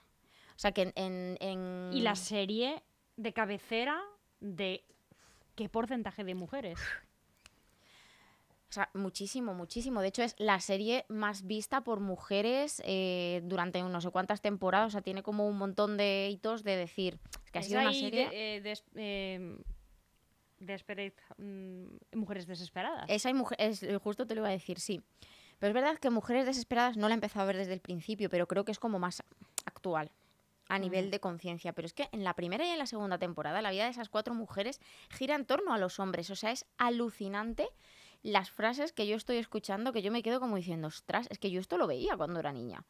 O 0.54 0.58
sea, 0.58 0.72
que 0.72 0.82
en... 0.82 0.92
en- 0.96 1.38
en- 1.40 1.90
Y 1.94 2.02
la 2.02 2.14
serie 2.14 2.82
de 3.16 3.32
cabecera 3.32 4.02
de 4.40 4.84
qué 5.54 5.68
porcentaje 5.70 6.24
de 6.24 6.34
mujeres. 6.34 6.78
O 8.70 8.72
sea, 8.72 8.90
muchísimo, 8.92 9.54
muchísimo. 9.54 10.02
De 10.02 10.08
hecho, 10.08 10.22
es 10.22 10.34
la 10.38 10.60
serie 10.60 11.06
más 11.08 11.46
vista 11.46 11.80
por 11.82 12.00
mujeres 12.00 12.82
eh, 12.84 13.40
durante 13.44 13.82
no 13.82 14.00
sé 14.00 14.10
cuántas 14.10 14.42
temporadas. 14.42 14.88
O 14.88 14.90
sea, 14.90 15.00
tiene 15.00 15.22
como 15.22 15.48
un 15.48 15.56
montón 15.56 15.96
de 15.96 16.28
hitos 16.30 16.64
de 16.64 16.76
decir 16.76 17.18
es 17.46 17.50
que 17.50 17.58
ha 17.58 17.62
Es 17.62 17.66
sido 17.68 17.80
una 17.80 17.92
serie... 17.94 18.28
de- 18.28 18.56
eh, 18.56 18.60
des- 18.60 18.84
eh, 18.94 19.56
Desperate- 20.60 21.14
mm, 21.38 22.18
mujeres 22.18 22.46
desesperadas. 22.46 23.04
Esa 23.08 23.28
hay 23.28 23.34
mujeres, 23.34 23.86
justo 24.02 24.26
te 24.26 24.34
lo 24.34 24.40
iba 24.40 24.48
a 24.48 24.52
decir, 24.52 24.80
sí. 24.80 25.00
Pero 25.60 25.68
es 25.70 25.74
verdad 25.74 25.98
que 25.98 26.10
Mujeres 26.10 26.46
Desesperadas 26.46 26.96
no 26.96 27.08
la 27.08 27.14
he 27.14 27.16
empezado 27.16 27.42
a 27.44 27.46
ver 27.46 27.56
desde 27.56 27.72
el 27.72 27.80
principio, 27.80 28.28
pero 28.28 28.46
creo 28.46 28.64
que 28.64 28.70
es 28.72 28.78
como 28.78 28.98
más 29.00 29.22
actual 29.64 30.10
a 30.68 30.78
nivel 30.78 31.10
de 31.10 31.18
conciencia. 31.20 31.72
Pero 31.72 31.86
es 31.86 31.94
que 31.94 32.08
en 32.12 32.22
la 32.22 32.34
primera 32.34 32.64
y 32.66 32.68
en 32.70 32.78
la 32.78 32.86
segunda 32.86 33.18
temporada 33.18 33.60
la 33.62 33.70
vida 33.70 33.84
de 33.84 33.90
esas 33.90 34.08
cuatro 34.08 34.34
mujeres 34.34 34.80
gira 35.10 35.34
en 35.34 35.46
torno 35.46 35.72
a 35.72 35.78
los 35.78 35.98
hombres. 35.98 36.30
O 36.30 36.36
sea, 36.36 36.50
es 36.52 36.64
alucinante 36.76 37.68
las 38.22 38.50
frases 38.50 38.92
que 38.92 39.06
yo 39.06 39.16
estoy 39.16 39.36
escuchando 39.36 39.92
que 39.92 40.02
yo 40.02 40.10
me 40.12 40.22
quedo 40.22 40.40
como 40.40 40.56
diciendo, 40.56 40.88
ostras, 40.88 41.26
es 41.30 41.38
que 41.38 41.50
yo 41.50 41.60
esto 41.60 41.78
lo 41.78 41.86
veía 41.86 42.16
cuando 42.16 42.40
era 42.40 42.52
niña. 42.52 42.84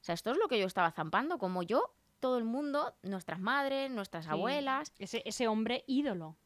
O 0.00 0.04
sea, 0.06 0.14
esto 0.14 0.30
es 0.30 0.36
lo 0.38 0.48
que 0.48 0.58
yo 0.58 0.66
estaba 0.66 0.90
zampando, 0.92 1.38
como 1.38 1.62
yo, 1.62 1.92
todo 2.20 2.38
el 2.38 2.44
mundo, 2.44 2.94
nuestras 3.02 3.40
madres, 3.40 3.90
nuestras 3.90 4.24
Sí. 4.24 4.30
abuelas, 4.30 4.92
Ese, 4.98 5.22
ese 5.24 5.48
hombre 5.48 5.84
ídolo. 5.86 6.36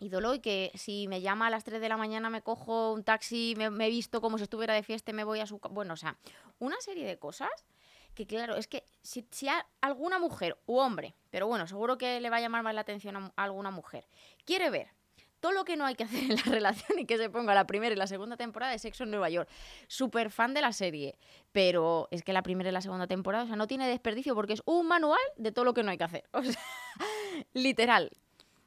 ídolo 0.00 0.34
y 0.34 0.40
que 0.40 0.70
si 0.74 1.08
me 1.08 1.20
llama 1.20 1.46
a 1.46 1.50
las 1.50 1.64
3 1.64 1.80
de 1.80 1.88
la 1.88 1.96
mañana 1.96 2.28
me 2.28 2.42
cojo 2.42 2.92
un 2.92 3.04
taxi, 3.04 3.54
me, 3.56 3.64
he 3.86 3.90
visto 3.90 4.20
como 4.20 4.36
si 4.38 4.44
estuviera 4.44 4.74
de 4.74 4.82
fiesta 4.82 5.12
y 5.12 5.14
me 5.14 5.24
voy 5.24 5.40
a 5.40 5.46
su... 5.46 5.58
Bueno, 5.70 5.94
o 5.94 5.96
sea, 5.96 6.18
una 6.58 6.78
serie 6.80 7.06
de 7.06 7.18
cosas 7.18 7.50
que 8.14 8.26
claro, 8.26 8.56
es 8.56 8.66
que 8.68 8.84
si, 9.02 9.26
si 9.30 9.48
a- 9.48 9.66
alguna 9.80 10.18
mujer 10.18 10.58
u 10.66 10.76
hombre, 10.78 11.14
pero 11.30 11.46
bueno, 11.46 11.66
seguro 11.66 11.96
que 11.96 12.20
le 12.20 12.28
va 12.30 12.36
a 12.36 12.40
llamar 12.40 12.62
más 12.62 12.74
la 12.74 12.82
atención 12.82 13.16
a 13.16 13.32
alguna 13.36 13.70
mujer, 13.70 14.06
quiere 14.44 14.68
ver 14.70 14.88
todo 15.44 15.52
lo 15.52 15.66
que 15.66 15.76
no 15.76 15.84
hay 15.84 15.94
que 15.94 16.04
hacer 16.04 16.22
en 16.24 16.36
la 16.36 16.42
relación 16.46 16.98
y 16.98 17.04
que 17.04 17.18
se 17.18 17.28
ponga 17.28 17.54
la 17.54 17.66
primera 17.66 17.94
y 17.94 17.98
la 17.98 18.06
segunda 18.06 18.38
temporada 18.38 18.72
de 18.72 18.78
Sexo 18.78 19.04
en 19.04 19.10
Nueva 19.10 19.28
York. 19.28 19.46
Súper 19.88 20.30
fan 20.30 20.54
de 20.54 20.62
la 20.62 20.72
serie, 20.72 21.18
pero 21.52 22.08
es 22.10 22.22
que 22.22 22.32
la 22.32 22.42
primera 22.42 22.70
y 22.70 22.72
la 22.72 22.80
segunda 22.80 23.06
temporada, 23.06 23.44
o 23.44 23.46
sea, 23.46 23.56
no 23.56 23.66
tiene 23.66 23.86
desperdicio 23.86 24.34
porque 24.34 24.54
es 24.54 24.62
un 24.64 24.88
manual 24.88 25.20
de 25.36 25.52
todo 25.52 25.66
lo 25.66 25.74
que 25.74 25.82
no 25.82 25.90
hay 25.90 25.98
que 25.98 26.04
hacer. 26.04 26.24
O 26.32 26.42
sea, 26.42 26.58
literal. 27.52 28.10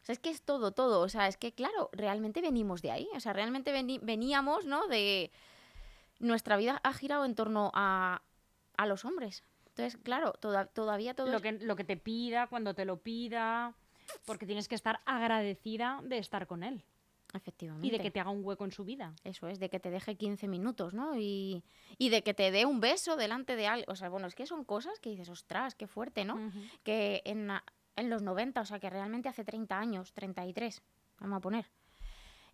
O 0.01 0.05
sea, 0.07 0.13
es 0.13 0.19
que 0.19 0.29
es 0.29 0.41
todo, 0.43 0.71
todo. 0.71 1.01
O 1.01 1.09
sea, 1.09 1.27
es 1.27 1.35
que, 1.37 1.51
claro, 1.53 1.89
realmente 1.93 2.41
venimos 2.41 2.81
de 2.81 2.91
ahí. 2.91 3.07
O 3.15 3.19
sea, 3.19 3.33
realmente 3.33 3.71
veníamos, 4.01 4.65
¿no? 4.65 4.87
De... 4.87 5.31
Nuestra 6.19 6.57
vida 6.57 6.79
ha 6.83 6.93
girado 6.93 7.25
en 7.25 7.35
torno 7.35 7.71
a, 7.73 8.21
a 8.77 8.85
los 8.85 9.03
hombres. 9.05 9.43
Entonces, 9.69 9.99
claro, 10.03 10.33
toda- 10.33 10.65
todavía 10.65 11.13
todo 11.13 11.27
Lo 11.27 11.37
es- 11.37 11.43
que, 11.43 11.51
lo 11.53 11.75
que 11.75 11.83
te 11.83 11.97
pida, 11.97 12.47
cuando 12.47 12.73
te 12.73 12.85
lo 12.85 12.97
pida, 12.97 13.75
porque 14.25 14.45
tienes 14.45 14.67
que 14.67 14.75
estar 14.75 14.99
agradecida 15.05 16.01
de 16.03 16.17
estar 16.17 16.47
con 16.47 16.63
él 16.63 16.83
Efectivamente. 17.33 17.87
y 17.87 17.91
de 17.91 17.99
que 17.99 18.11
te 18.11 18.19
haga 18.19 18.29
un 18.29 18.43
hueco 18.43 18.65
en 18.65 18.71
su 18.71 18.83
vida. 18.83 19.13
Eso 19.23 19.47
es, 19.47 19.59
de 19.59 19.69
que 19.69 19.79
te 19.79 19.89
deje 19.89 20.15
15 20.15 20.47
minutos, 20.47 20.93
¿no? 20.93 21.17
Y, 21.17 21.63
y 21.97 22.09
de 22.09 22.23
que 22.23 22.33
te 22.33 22.51
dé 22.51 22.65
un 22.65 22.79
beso 22.79 23.17
delante 23.17 23.55
de 23.55 23.67
alguien. 23.67 23.89
O 23.89 23.95
sea, 23.95 24.09
bueno, 24.09 24.27
es 24.27 24.35
que 24.35 24.45
son 24.45 24.63
cosas 24.63 24.99
que 24.99 25.09
dices, 25.09 25.29
ostras, 25.29 25.75
qué 25.75 25.87
fuerte, 25.87 26.25
¿no? 26.25 26.39
Que 26.83 27.21
en, 27.25 27.49
en 27.95 28.09
los 28.09 28.21
90, 28.21 28.61
o 28.61 28.65
sea, 28.65 28.79
que 28.79 28.89
realmente 28.89 29.29
hace 29.29 29.43
30 29.43 29.77
años, 29.77 30.13
33, 30.13 30.81
vamos 31.19 31.37
a 31.37 31.41
poner. 31.41 31.65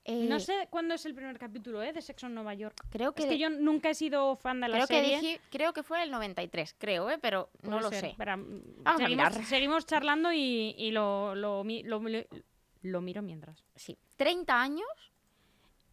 No 0.05 0.36
Eh, 0.36 0.39
sé 0.41 0.67
cuándo 0.69 0.95
es 0.95 1.05
el 1.05 1.15
primer 1.15 1.38
capítulo 1.39 1.81
¿eh? 1.81 1.93
de 1.93 2.01
Sexo 2.01 2.27
en 2.27 2.36
Nueva 2.36 2.53
York. 2.53 2.75
Creo 2.89 3.13
que, 3.13 3.24
Es 3.24 3.29
que 3.29 3.38
yo 3.38 3.50
nunca 3.50 3.89
he 3.89 3.93
sido 3.95 4.36
fan 4.36 4.60
de 4.60 4.67
la 4.67 4.75
creo, 4.75 4.88
que 4.88 4.95
serie. 5.01 5.22
dije- 5.22 5.41
creo 5.50 5.72
que 5.72 5.81
fue 5.81 6.03
el 6.03 6.12
93, 6.12 6.75
creo, 6.77 7.10
¿eh? 7.10 7.17
Pero 7.22 7.50
no 7.62 7.69
Puede 7.77 7.81
lo 7.83 7.89
ser. 7.89 8.01
sé. 8.01 8.15
A 8.19 8.98
seguimos, 8.98 9.10
mirar. 9.10 9.45
seguimos 9.45 9.86
charlando 9.86 10.33
y, 10.33 10.75
y 10.77 10.91
lo, 10.91 11.36
lo, 11.36 11.63
mi- 11.63 11.83
lo- 11.83 12.00
lo- 12.01 12.25
lo 12.81 13.01
miro 13.01 13.22
mientras. 13.22 13.63
Sí, 13.75 13.98
30 14.17 14.62
años. 14.62 14.88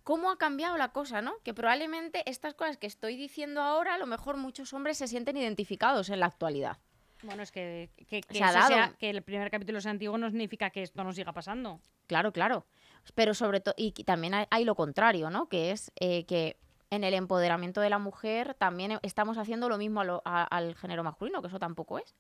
¿Cómo 0.02 0.31
ha 0.33 0.38
cambiado 0.38 0.76
la 0.76 0.88
cosa, 0.88 1.23
no? 1.23 1.35
Que 1.45 1.55
probablemente 1.55 2.29
estas 2.29 2.55
cosas 2.55 2.79
que 2.79 2.87
estoy 2.88 3.17
diciendo 3.17 3.61
ahora, 3.62 3.95
a 3.95 3.99
lo 3.99 4.07
mejor 4.07 4.37
muchos 4.38 4.73
hombres 4.73 4.99
se 4.99 5.07
sienten 5.07 5.37
identificados 5.37 6.09
en 6.11 6.19
la 6.19 6.26
actualidad. 6.26 6.79
Bueno, 7.23 7.43
es 7.43 7.52
que, 7.52 7.90
que, 8.09 8.23
que 8.23 8.35
Se 8.35 8.40
dado. 8.40 8.67
sea- 8.67 8.95
que 8.99 9.11
el 9.11 9.23
primer 9.23 9.50
capítulo 9.50 9.81
sea 9.81 9.90
antiguo 9.93 10.17
no 10.19 10.31
significa 10.31 10.71
que 10.71 10.83
esto 10.83 11.05
no 11.05 11.12
siga 11.12 11.33
pasando. 11.33 11.81
Claro, 12.09 12.33
claro. 12.33 12.67
Pero 13.14 13.35
sobre 13.35 13.61
todo, 13.61 13.75
y 13.76 13.92
también 14.04 14.35
hay, 14.35 14.47
hay 14.50 14.64
lo 14.64 14.75
contrario, 14.75 15.30
¿no? 15.30 15.49
Que 15.49 15.71
es 15.73 15.90
eh, 16.00 16.25
que 16.25 16.57
en 16.90 17.04
el 17.04 17.14
empoderamiento 17.14 17.80
de 17.80 17.90
la 17.90 17.99
mujer 17.99 18.54
también 18.54 18.99
estamos 19.02 19.38
haciendo 19.38 19.69
lo 19.69 19.78
mismo 19.78 20.00
a 20.00 20.04
lo- 20.04 20.23
a- 20.25 20.45
al 20.45 20.75
género 20.75 21.02
masculino, 21.04 21.40
que 21.40 21.49
eso 21.49 21.59
tampoco 21.59 21.99
es. 21.99 22.14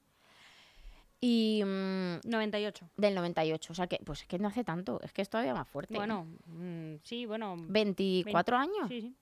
Y 1.20 1.62
mm, 1.64 2.20
98. 2.24 2.88
del 2.96 3.14
98, 3.14 3.72
o 3.72 3.76
sea 3.76 3.86
que, 3.86 3.98
pues 4.04 4.22
es 4.22 4.26
que 4.26 4.38
no 4.38 4.48
hace 4.48 4.64
tanto, 4.64 5.00
es 5.02 5.12
que 5.12 5.20
es 5.22 5.28
todavía 5.28 5.52
más 5.54 5.68
fuerte. 5.68 5.94
Bueno, 5.94 6.26
mm, 6.46 6.94
sí, 7.02 7.26
bueno. 7.26 7.56
24 7.58 8.56
años. 8.56 8.88
Sí, 8.88 9.00
sí. 9.02 9.14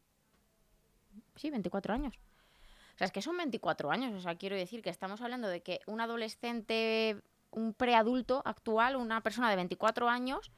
Sí, 1.37 1.51
24 1.51 1.95
años. 1.95 2.15
O 2.95 2.99
sea, 2.99 3.07
es 3.07 3.13
que 3.13 3.23
son 3.23 3.37
24 3.37 3.91
años. 3.91 4.13
O 4.15 4.21
sea, 4.21 4.37
quiero 4.37 4.55
decir 4.57 4.83
que 4.83 4.91
estamos 4.91 5.21
hablando 5.23 5.49
de 5.49 5.61
que 5.63 5.81
un 5.87 6.01
adolescente, 6.01 7.17
un 7.51 7.73
preadulto 7.75 8.43
actual, 8.45 8.97
una 8.97 9.21
persona 9.23 9.51
de 9.51 9.57
24 9.57 10.09
años, 10.09 10.51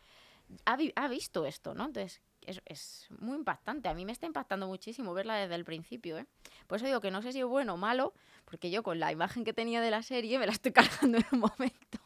ha, 0.64 0.78
ha 0.96 1.08
visto 1.08 1.46
esto, 1.46 1.74
¿no? 1.74 1.86
Entonces, 1.86 2.20
es, 2.42 2.62
es 2.64 3.06
muy 3.18 3.36
impactante. 3.36 3.88
A 3.88 3.94
mí 3.94 4.04
me 4.04 4.12
está 4.12 4.26
impactando 4.26 4.66
muchísimo 4.66 5.14
verla 5.14 5.36
desde 5.36 5.54
el 5.54 5.64
principio, 5.64 6.18
¿eh? 6.18 6.26
Por 6.66 6.76
eso 6.76 6.86
digo 6.86 7.00
que 7.00 7.10
no 7.10 7.22
sé 7.22 7.32
si 7.32 7.40
es 7.40 7.46
bueno 7.46 7.74
o 7.74 7.76
malo, 7.76 8.14
porque 8.44 8.70
yo 8.70 8.82
con 8.82 9.00
la 9.00 9.12
imagen 9.12 9.44
que 9.44 9.52
tenía 9.52 9.80
de 9.80 9.90
la 9.90 10.02
serie 10.02 10.38
me 10.38 10.46
la 10.46 10.52
estoy 10.52 10.72
cargando 10.72 11.18
en 11.18 11.24
un 11.32 11.40
momento. 11.40 11.98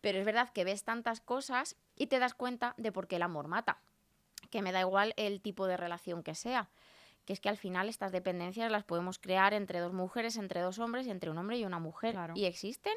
Pero 0.00 0.18
es 0.18 0.24
verdad 0.24 0.50
que 0.50 0.64
ves 0.64 0.84
tantas 0.84 1.20
cosas 1.20 1.76
y 1.96 2.06
te 2.06 2.18
das 2.18 2.34
cuenta 2.34 2.74
de 2.76 2.92
por 2.92 3.06
qué 3.06 3.16
el 3.16 3.22
amor 3.22 3.48
mata. 3.48 3.80
Que 4.50 4.62
me 4.62 4.72
da 4.72 4.80
igual 4.80 5.14
el 5.16 5.40
tipo 5.40 5.66
de 5.66 5.76
relación 5.76 6.22
que 6.22 6.34
sea 6.34 6.70
que 7.24 7.32
es 7.32 7.40
que 7.40 7.48
al 7.48 7.56
final 7.56 7.88
estas 7.88 8.12
dependencias 8.12 8.70
las 8.70 8.84
podemos 8.84 9.18
crear 9.18 9.54
entre 9.54 9.80
dos 9.80 9.94
mujeres, 9.94 10.36
entre 10.36 10.60
dos 10.60 10.78
hombres 10.78 11.06
entre 11.06 11.30
un 11.30 11.38
hombre 11.38 11.56
y 11.58 11.64
una 11.64 11.78
mujer. 11.78 12.12
Claro. 12.12 12.34
Y 12.36 12.44
existen 12.44 12.92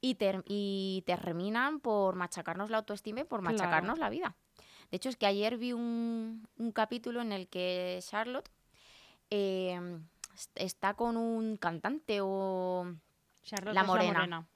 y, 0.00 0.14
ter- 0.16 0.44
y 0.46 1.02
terminan 1.06 1.80
por 1.80 2.14
machacarnos 2.14 2.70
la 2.70 2.78
autoestima 2.78 3.20
y 3.20 3.24
por 3.24 3.40
Claro. 3.40 3.54
machacarnos 3.56 3.98
la 3.98 4.10
vida. 4.10 4.36
De 4.90 4.96
hecho, 4.96 5.08
es 5.08 5.16
que 5.16 5.26
ayer 5.26 5.56
vi 5.56 5.72
un, 5.72 6.46
un 6.58 6.72
capítulo 6.72 7.20
en 7.22 7.32
el 7.32 7.48
que 7.48 7.98
Charlotte 8.02 8.48
eh, 9.30 9.80
est- 10.34 10.56
está 10.56 10.94
con 10.94 11.16
un 11.16 11.56
cantante 11.56 12.18
o 12.20 12.86
Charlotte 13.42 13.74
La 13.74 13.80
es 13.82 13.86
morena. 13.86 14.46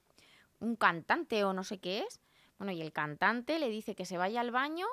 un 0.59 0.75
cantante 0.75 1.43
o 1.43 1.53
no 1.53 1.63
sé 1.63 1.79
qué 1.79 1.99
es. 1.99 2.19
Bueno, 2.57 2.71
y 2.73 2.81
el 2.81 2.91
cantante 2.91 3.57
le 3.59 3.69
dice 3.69 3.95
que 3.95 4.05
se 4.05 4.17
vaya 4.17 4.41
al 4.41 4.51
baño, 4.51 4.85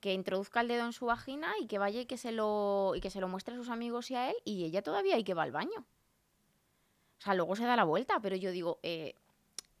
que 0.00 0.12
introduzca 0.12 0.60
el 0.60 0.68
dedo 0.68 0.84
en 0.84 0.92
su 0.92 1.06
vagina 1.06 1.52
y 1.60 1.66
que 1.66 1.78
vaya 1.78 2.00
y 2.02 2.06
que 2.06 2.18
se 2.18 2.30
lo, 2.32 2.92
y 2.94 3.00
que 3.00 3.10
se 3.10 3.20
lo 3.20 3.28
muestre 3.28 3.54
a 3.54 3.58
sus 3.58 3.70
amigos 3.70 4.10
y 4.10 4.14
a 4.14 4.30
él, 4.30 4.36
y 4.44 4.64
ella 4.64 4.82
todavía 4.82 5.14
hay 5.16 5.24
que 5.24 5.32
va 5.34 5.42
al 5.42 5.52
baño. 5.52 5.86
O 7.18 7.22
sea, 7.22 7.34
luego 7.34 7.56
se 7.56 7.64
da 7.64 7.76
la 7.76 7.84
vuelta, 7.84 8.20
pero 8.20 8.36
yo 8.36 8.50
digo, 8.50 8.78
eh, 8.82 9.14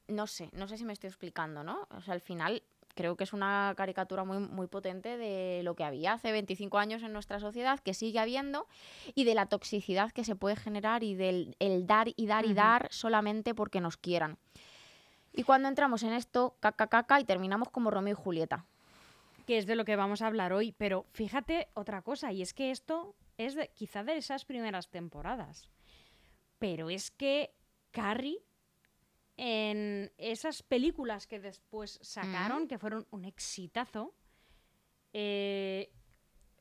no 0.08 0.26
sé, 0.26 0.50
no 0.52 0.68
sé 0.68 0.78
si 0.78 0.84
me 0.84 0.92
estoy 0.92 1.08
explicando, 1.08 1.62
¿no? 1.62 1.86
O 1.90 2.00
sea, 2.00 2.14
al 2.14 2.20
final 2.20 2.62
creo 2.94 3.16
que 3.16 3.24
es 3.24 3.32
una 3.32 3.74
caricatura 3.76 4.24
muy, 4.24 4.38
muy 4.38 4.66
potente 4.66 5.16
de 5.16 5.62
lo 5.62 5.76
que 5.76 5.84
había 5.84 6.14
hace 6.14 6.32
25 6.32 6.78
años 6.78 7.02
en 7.02 7.12
nuestra 7.12 7.38
sociedad, 7.38 7.78
que 7.78 7.94
sigue 7.94 8.18
habiendo, 8.18 8.66
y 9.14 9.24
de 9.24 9.34
la 9.34 9.46
toxicidad 9.46 10.10
que 10.12 10.24
se 10.24 10.34
puede 10.34 10.56
generar 10.56 11.04
y 11.04 11.14
del 11.14 11.56
el 11.58 11.86
dar 11.86 12.08
y 12.16 12.26
dar 12.26 12.46
y 12.46 12.54
dar 12.54 12.88
solamente 12.90 13.54
porque 13.54 13.80
nos 13.80 13.96
quieran. 13.96 14.38
Y 15.32 15.42
cuando 15.42 15.68
entramos 15.68 16.02
en 16.02 16.14
esto, 16.14 16.56
caca, 16.60 16.86
caca, 16.86 17.20
y 17.20 17.24
terminamos 17.24 17.68
como 17.68 17.90
Romeo 17.90 18.14
y 18.14 18.22
Julieta. 18.22 18.64
que 19.46 19.58
es 19.58 19.66
de 19.66 19.76
lo 19.76 19.84
que 19.84 19.94
vamos 19.94 20.22
a 20.22 20.26
hablar 20.26 20.52
hoy. 20.52 20.72
Pero 20.72 21.04
fíjate 21.12 21.68
otra 21.74 22.02
cosa, 22.02 22.32
y 22.32 22.42
es 22.42 22.52
que 22.54 22.70
esto 22.70 23.14
es 23.36 23.54
de, 23.54 23.68
quizá 23.68 24.02
de 24.02 24.16
esas 24.16 24.44
primeras 24.44 24.88
temporadas. 24.88 25.68
Pero 26.58 26.88
es 26.90 27.10
que 27.10 27.54
Carrie, 27.90 28.42
en 29.36 30.12
esas 30.18 30.62
películas 30.62 31.26
que 31.26 31.40
después 31.40 31.98
sacaron, 32.02 32.68
que 32.68 32.78
fueron 32.78 33.06
un 33.10 33.24
exitazo, 33.24 34.14
eh, 35.12 35.90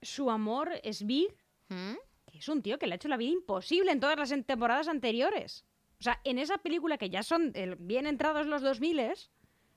su 0.02 0.30
amor 0.30 0.72
es 0.84 1.06
Big, 1.06 1.36
¿Mm? 1.70 1.94
que 2.32 2.38
es 2.38 2.48
un 2.50 2.62
tío 2.62 2.78
que 2.78 2.88
le 2.88 2.94
ha 2.94 2.96
hecho 2.98 3.08
la 3.08 3.18
vida 3.18 3.32
imposible 3.32 3.92
en 3.92 4.00
todas 4.00 4.18
las 4.18 4.30
temporadas 4.46 4.88
anteriores. 4.88 5.66
O 6.00 6.04
sea, 6.04 6.20
en 6.24 6.38
esa 6.40 6.58
película 6.58 6.98
que 6.98 7.10
ya 7.10 7.24
son 7.24 7.54
bien 7.80 8.06
entrados 8.08 8.46
los 8.48 8.62
2000, 8.62 9.30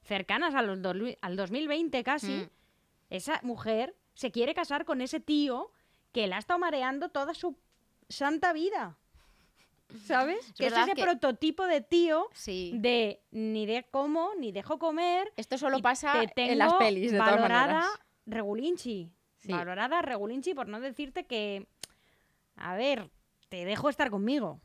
cercanas 0.02 0.55
a 0.55 0.62
los 0.62 0.81
dos- 0.83 0.97
al 1.21 1.37
2020 1.37 2.02
casi, 2.02 2.33
Mm. 2.33 2.50
esa 3.11 3.40
mujer 3.43 3.95
se 4.14 4.31
quiere 4.33 4.55
casar 4.55 4.85
con 4.85 5.00
ese 5.00 5.21
tío 5.21 5.71
que 6.12 6.26
la 6.26 6.37
ha 6.37 6.38
estado 6.40 6.59
mareando 6.59 7.09
toda 7.11 7.35
su 7.35 7.57
santa 8.09 8.52
vida. 8.52 8.99
¿Sabes? 10.04 10.52
que 10.57 10.66
es 10.66 10.73
ese 10.73 10.92
que- 10.95 11.02
prototipo 11.02 11.66
de 11.66 11.80
tío 11.80 12.28
Sí. 12.35 12.73
de 12.76 13.23
ni 13.30 13.64
de 13.66 13.87
como, 13.90 14.35
ni 14.38 14.52
dejo 14.52 14.78
comer. 14.78 15.33
Esto 15.37 15.57
solo 15.59 15.80
pasa 15.80 16.14
te 16.35 16.52
en 16.52 16.59
las 16.59 16.75
pelis, 16.75 17.11
de 17.12 17.18
valorada 17.18 17.85
regulinchi. 18.26 19.11
Sí. 19.37 19.52
Valorada 19.52 20.02
regulinchi 20.02 20.52
por 20.54 20.68
no 20.68 20.80
decirte 20.80 21.26
que, 21.26 21.66
a 22.57 22.75
ver, 22.75 23.09
te 23.49 23.64
dejo 23.64 23.88
estar 23.88 24.11
conmigo. 24.11 24.61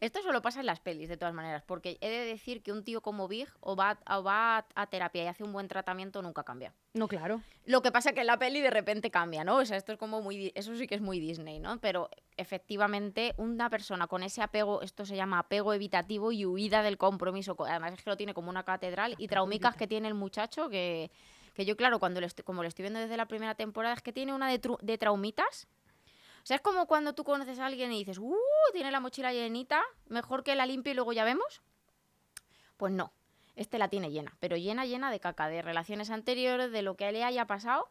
Esto 0.00 0.22
solo 0.22 0.42
pasa 0.42 0.60
en 0.60 0.66
las 0.66 0.80
pelis, 0.80 1.08
de 1.08 1.16
todas 1.16 1.34
maneras, 1.34 1.62
porque 1.62 1.96
he 2.00 2.10
de 2.10 2.24
decir 2.26 2.62
que 2.62 2.72
un 2.72 2.84
tío 2.84 3.00
como 3.00 3.28
Big 3.28 3.48
o 3.60 3.76
va, 3.76 3.98
o 4.10 4.22
va 4.22 4.66
a, 4.74 4.86
terapia 4.86 5.24
y 5.24 5.26
hace 5.26 5.42
un 5.44 5.52
buen 5.52 5.68
tratamiento 5.68 6.20
nunca 6.22 6.42
cambia. 6.44 6.74
No, 6.92 7.08
claro. 7.08 7.40
Lo 7.64 7.80
que 7.82 7.90
pasa 7.90 8.12
que 8.12 8.20
en 8.20 8.26
la 8.26 8.38
peli 8.38 8.60
de 8.60 8.70
repente 8.70 9.10
cambia, 9.10 9.42
¿no? 9.44 9.56
O 9.56 9.64
sea, 9.64 9.76
esto 9.76 9.92
es 9.92 9.98
como 9.98 10.20
muy... 10.20 10.52
Eso 10.54 10.76
sí 10.76 10.86
que 10.86 10.94
es 10.94 11.00
muy 11.00 11.18
Disney, 11.20 11.58
¿no? 11.60 11.78
Pero 11.80 12.10
efectivamente 12.36 13.34
una 13.36 13.70
persona 13.70 14.06
con 14.06 14.22
ese 14.22 14.42
apego, 14.42 14.82
esto 14.82 15.04
se 15.04 15.16
llama 15.16 15.38
apego 15.40 15.72
evitativo 15.72 16.30
y 16.32 16.44
huida 16.46 16.82
del 16.82 16.98
compromiso, 16.98 17.56
co- 17.56 17.64
además 17.66 17.94
es 17.94 18.02
que 18.02 18.10
lo 18.10 18.16
tiene 18.16 18.34
como 18.34 18.50
una 18.50 18.64
catedral 18.64 19.14
y 19.18 19.28
traumicas 19.28 19.76
que 19.76 19.86
tiene 19.86 20.08
el 20.08 20.14
muchacho 20.14 20.68
que... 20.68 21.10
Que 21.54 21.64
yo, 21.64 21.76
claro, 21.76 22.00
cuando 22.00 22.20
lo 22.20 22.26
estoy- 22.26 22.44
como 22.44 22.62
lo 22.62 22.68
estoy 22.68 22.82
viendo 22.82 22.98
desde 22.98 23.16
la 23.16 23.26
primera 23.26 23.54
temporada, 23.54 23.94
es 23.94 24.02
que 24.02 24.12
tiene 24.12 24.34
una 24.34 24.48
de, 24.50 24.60
de 24.82 24.98
traumitas. 24.98 25.68
O 26.42 26.46
sea, 26.46 26.56
es 26.56 26.60
como 26.62 26.86
cuando 26.86 27.14
tú 27.14 27.22
conoces 27.24 27.58
a 27.60 27.66
alguien 27.66 27.92
y 27.92 27.98
dices, 28.00 28.18
¡uh! 28.18 28.34
Tiene 28.72 28.90
la 28.90 29.00
mochila 29.00 29.32
llenita, 29.32 29.82
mejor 30.08 30.42
que 30.44 30.54
la 30.54 30.66
limpie 30.66 30.92
y 30.92 30.94
luego 30.96 31.12
ya 31.12 31.24
vemos. 31.24 31.62
Pues 32.76 32.92
no, 32.92 33.12
este 33.56 33.78
la 33.78 33.88
tiene 33.88 34.10
llena, 34.10 34.36
pero 34.40 34.56
llena, 34.56 34.84
llena 34.84 35.10
de 35.10 35.20
caca, 35.20 35.48
de 35.48 35.62
relaciones 35.62 36.10
anteriores, 36.10 36.72
de 36.72 36.82
lo 36.82 36.96
que 36.96 37.10
le 37.12 37.22
haya 37.24 37.46
pasado, 37.46 37.88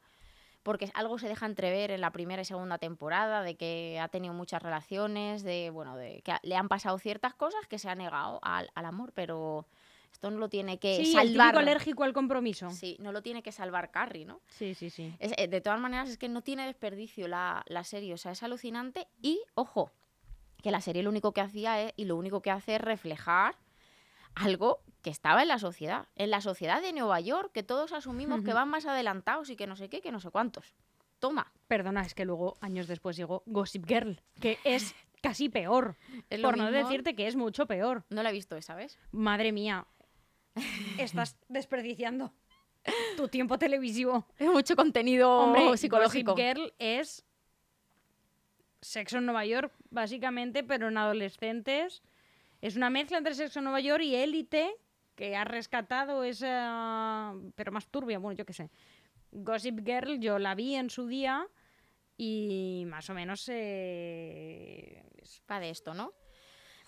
porque 0.61 0.91
algo 0.93 1.17
se 1.19 1.27
deja 1.29 1.45
entrever 1.45 1.91
en 1.91 2.01
la 2.01 2.11
primera 2.11 2.41
y 2.41 2.45
segunda 2.45 2.77
temporada, 2.77 3.43
de 3.43 3.55
que 3.55 3.99
ha 4.01 4.07
tenido 4.09 4.33
muchas 4.33 4.61
relaciones, 4.61 5.43
de, 5.43 5.69
bueno, 5.69 5.95
de 5.95 6.21
que 6.21 6.33
le 6.43 6.55
han 6.55 6.67
pasado 6.67 6.97
ciertas 6.99 7.33
cosas 7.33 7.65
que 7.67 7.79
se 7.79 7.89
ha 7.89 7.95
negado 7.95 8.39
al, 8.43 8.69
al 8.75 8.85
amor, 8.85 9.13
pero 9.13 9.65
esto 10.11 10.29
no 10.31 10.37
lo 10.37 10.47
tiene 10.49 10.77
que 10.79 10.97
sí, 11.03 11.17
el 11.17 11.29
salvar. 11.33 11.57
alérgico 11.57 12.03
al 12.03 12.13
compromiso. 12.13 12.69
Sí, 12.69 12.97
no 12.99 13.11
lo 13.11 13.21
tiene 13.21 13.41
que 13.41 13.51
salvar 13.51 13.89
Carrie, 13.89 14.25
¿no? 14.25 14.41
sí, 14.47 14.73
sí. 14.75 14.89
sí. 14.89 15.15
Es- 15.19 15.33
eh, 15.37 15.47
de 15.47 15.61
todas 15.61 15.79
maneras, 15.79 16.09
es 16.09 16.17
que 16.17 16.29
no 16.29 16.41
tiene 16.41 16.65
desperdicio 16.65 17.27
la, 17.27 17.63
la 17.67 17.83
serie, 17.83 18.13
o 18.13 18.17
sea, 18.17 18.33
es 18.33 18.43
alucinante. 18.43 19.07
Y, 19.21 19.41
ojo, 19.55 19.91
que 20.63 20.71
la 20.71 20.81
serie 20.81 21.03
lo 21.03 21.09
único 21.09 21.33
que 21.33 21.41
hacía 21.41 21.81
es, 21.81 21.93
y 21.97 22.05
lo 22.05 22.15
único 22.15 22.41
que 22.41 22.49
hace 22.49 22.75
es 22.75 22.81
reflejar 22.81 23.55
algo 24.33 24.79
que 25.03 25.09
estaba 25.09 25.41
en 25.41 25.49
la 25.49 25.59
sociedad, 25.59 26.07
en 26.15 26.31
la 26.31 26.41
sociedad 26.41 26.81
de 26.81 26.93
Nueva 26.93 27.19
York, 27.19 27.51
que 27.53 27.61
todos 27.61 27.91
asumimos 27.91 28.41
que 28.41 28.53
van 28.53 28.69
más 28.69 28.85
adelantados 28.85 29.49
y 29.49 29.57
que 29.57 29.67
no 29.67 29.75
sé 29.75 29.89
qué, 29.89 30.01
que 30.01 30.11
no 30.11 30.21
sé 30.21 30.31
cuántos. 30.31 30.73
Toma. 31.19 31.51
Perdona, 31.67 32.01
es 32.01 32.15
que 32.15 32.25
luego, 32.25 32.55
años 32.61 32.87
después, 32.87 33.17
llegó 33.17 33.43
Gossip 33.45 33.85
Girl, 33.85 34.21
que 34.39 34.57
es 34.63 34.95
casi 35.21 35.49
peor. 35.49 35.97
Es 36.29 36.41
Por 36.41 36.57
no 36.57 36.71
decirte 36.71 37.13
que 37.13 37.27
es 37.27 37.35
mucho 37.35 37.67
peor. 37.67 38.05
No 38.09 38.23
la 38.23 38.29
he 38.29 38.33
visto 38.33 38.55
esa, 38.55 38.73
¿ves? 38.73 38.97
Madre 39.11 39.51
mía, 39.51 39.85
estás 40.97 41.37
desperdiciando 41.49 42.31
tu 43.17 43.27
tiempo 43.27 43.59
televisivo. 43.59 44.25
Es 44.37 44.49
mucho 44.49 44.77
contenido 44.77 45.29
Hombre, 45.29 45.77
psicológico. 45.77 46.31
Gossip 46.31 46.45
Girl 46.45 46.73
es 46.79 47.25
sexo 48.83 49.17
en 49.17 49.25
Nueva 49.25 49.45
York, 49.45 49.73
básicamente, 49.89 50.63
pero 50.63 50.89
en 50.89 50.97
adolescentes. 50.97 52.01
Es 52.61 52.75
una 52.75 52.89
mezcla 52.89 53.17
entre 53.17 53.33
sexo 53.35 53.59
en 53.59 53.65
Nueva 53.65 53.79
York 53.81 54.03
y 54.03 54.15
élite, 54.15 54.75
que 55.15 55.35
ha 55.35 55.43
rescatado 55.43 56.23
esa... 56.23 57.33
pero 57.55 57.71
más 57.71 57.87
turbia, 57.87 58.19
bueno, 58.19 58.37
yo 58.37 58.45
qué 58.45 58.53
sé. 58.53 58.69
Gossip 59.31 59.79
Girl, 59.85 60.19
yo 60.19 60.39
la 60.39 60.55
vi 60.55 60.75
en 60.75 60.89
su 60.89 61.07
día 61.07 61.47
y 62.17 62.83
más 62.87 63.09
o 63.09 63.13
menos... 63.13 63.47
eh, 63.49 65.03
Va 65.49 65.59
de 65.59 65.69
esto, 65.69 65.93
¿no? 65.93 66.13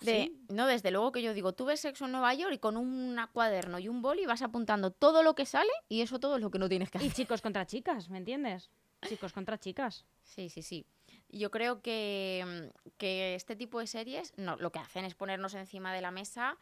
De, 0.00 0.30
No, 0.48 0.66
desde 0.66 0.90
luego 0.90 1.10
que 1.12 1.22
yo 1.22 1.32
digo, 1.34 1.54
tú 1.54 1.64
ves 1.64 1.80
sexo 1.80 2.04
en 2.04 2.12
Nueva 2.12 2.34
York 2.34 2.52
y 2.54 2.58
con 2.58 2.76
un 2.76 3.18
cuaderno 3.32 3.78
y 3.78 3.88
un 3.88 4.02
boli 4.02 4.26
vas 4.26 4.42
apuntando 4.42 4.90
todo 4.90 5.22
lo 5.22 5.34
que 5.34 5.46
sale 5.46 5.70
y 5.88 6.02
eso 6.02 6.18
todo 6.20 6.36
es 6.36 6.42
lo 6.42 6.50
que 6.50 6.58
no 6.58 6.68
tienes 6.68 6.90
que 6.90 6.98
Y 6.98 7.02
hacer. 7.02 7.12
chicos 7.14 7.40
contra 7.40 7.66
chicas, 7.66 8.10
¿me 8.10 8.18
entiendes? 8.18 8.70
Chicos 9.08 9.32
contra 9.32 9.58
chicas. 9.58 10.04
Sí, 10.22 10.48
sí, 10.50 10.62
sí. 10.62 10.86
Yo 11.28 11.50
creo 11.50 11.82
que, 11.82 12.70
mm, 12.72 12.90
que 12.98 13.34
este 13.34 13.56
tipo 13.56 13.80
de 13.80 13.86
series 13.86 14.32
no, 14.36 14.56
lo 14.56 14.70
que 14.72 14.78
hacen 14.78 15.04
es 15.04 15.14
ponernos 15.14 15.54
encima 15.54 15.92
de 15.92 16.00
la 16.00 16.10
mesa 16.10 16.56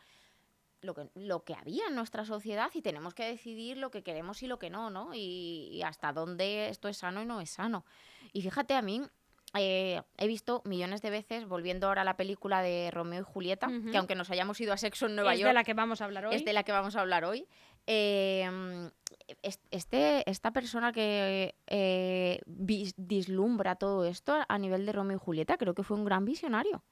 lo 0.80 0.94
que, 0.94 1.09
lo 1.14 1.44
que 1.44 1.54
había 1.54 1.87
en 1.88 1.94
nuestra 1.94 2.25
sociedad 2.26 2.71
y 2.75 2.83
tenemos 2.83 3.14
que 3.14 3.25
decidir 3.25 3.78
lo 3.78 3.90
que 3.90 4.02
queremos 4.02 4.42
y 4.42 4.47
lo 4.47 4.59
que 4.59 4.68
no, 4.68 4.90
¿no? 4.90 5.14
Y, 5.14 5.71
y 5.73 5.83
hasta 5.83 6.12
dónde 6.12 6.68
esto 6.68 6.88
es 6.88 6.99
sano 6.99 7.23
y 7.23 7.26
no 7.26 7.40
es 7.40 7.49
sano. 7.50 7.87
Y 8.35 8.42
fíjate, 8.42 8.75
a 8.75 8.83
mí 8.83 9.00
eh, 9.54 10.02
he 10.18 10.26
visto 10.26 10.61
millones 10.66 11.00
de 11.00 11.09
veces, 11.09 11.47
volviendo 11.47 11.87
ahora 11.87 12.02
a 12.02 12.04
la 12.04 12.16
película 12.18 12.61
de 12.61 12.90
Romeo 12.90 13.21
y 13.23 13.25
Julieta, 13.25 13.68
que 13.90 13.97
aunque 13.97 14.14
nos 14.14 14.28
hayamos 14.30 14.61
ido 14.61 14.73
a 14.75 14.76
sexo 14.76 15.06
en 15.06 15.14
Nueva 15.14 15.33
es 15.33 15.40
York, 15.40 15.49
de 15.50 15.54
la 15.54 15.64
que 15.64 15.73
vamos 15.75 16.02
a 16.02 16.04
hablar 16.04 16.26
hoy. 16.26 16.35
es 16.35 16.44
de 16.44 16.52
la 16.52 16.64
que 16.64 16.73
vamos 16.73 16.97
a 16.97 17.00
hablar 17.00 17.25
hoy. 17.25 17.47
Eh, 17.87 18.42
es- 18.44 18.50
este, 19.71 20.29
esta 20.31 20.53
persona 20.53 20.93
que 20.93 21.55
eh, 21.67 22.41
vis- 22.47 22.95
vislumbra 22.97 23.77
todo 23.77 24.05
esto 24.05 24.37
a 24.49 24.59
nivel 24.59 24.87
de 24.87 24.93
Romeo 24.93 25.17
y 25.17 25.21
Julieta 25.21 25.57
creo 25.57 25.75
que 25.75 25.83
fue 25.83 25.97
un 25.97 26.05
gran 26.05 26.25
visionario. 26.25 26.83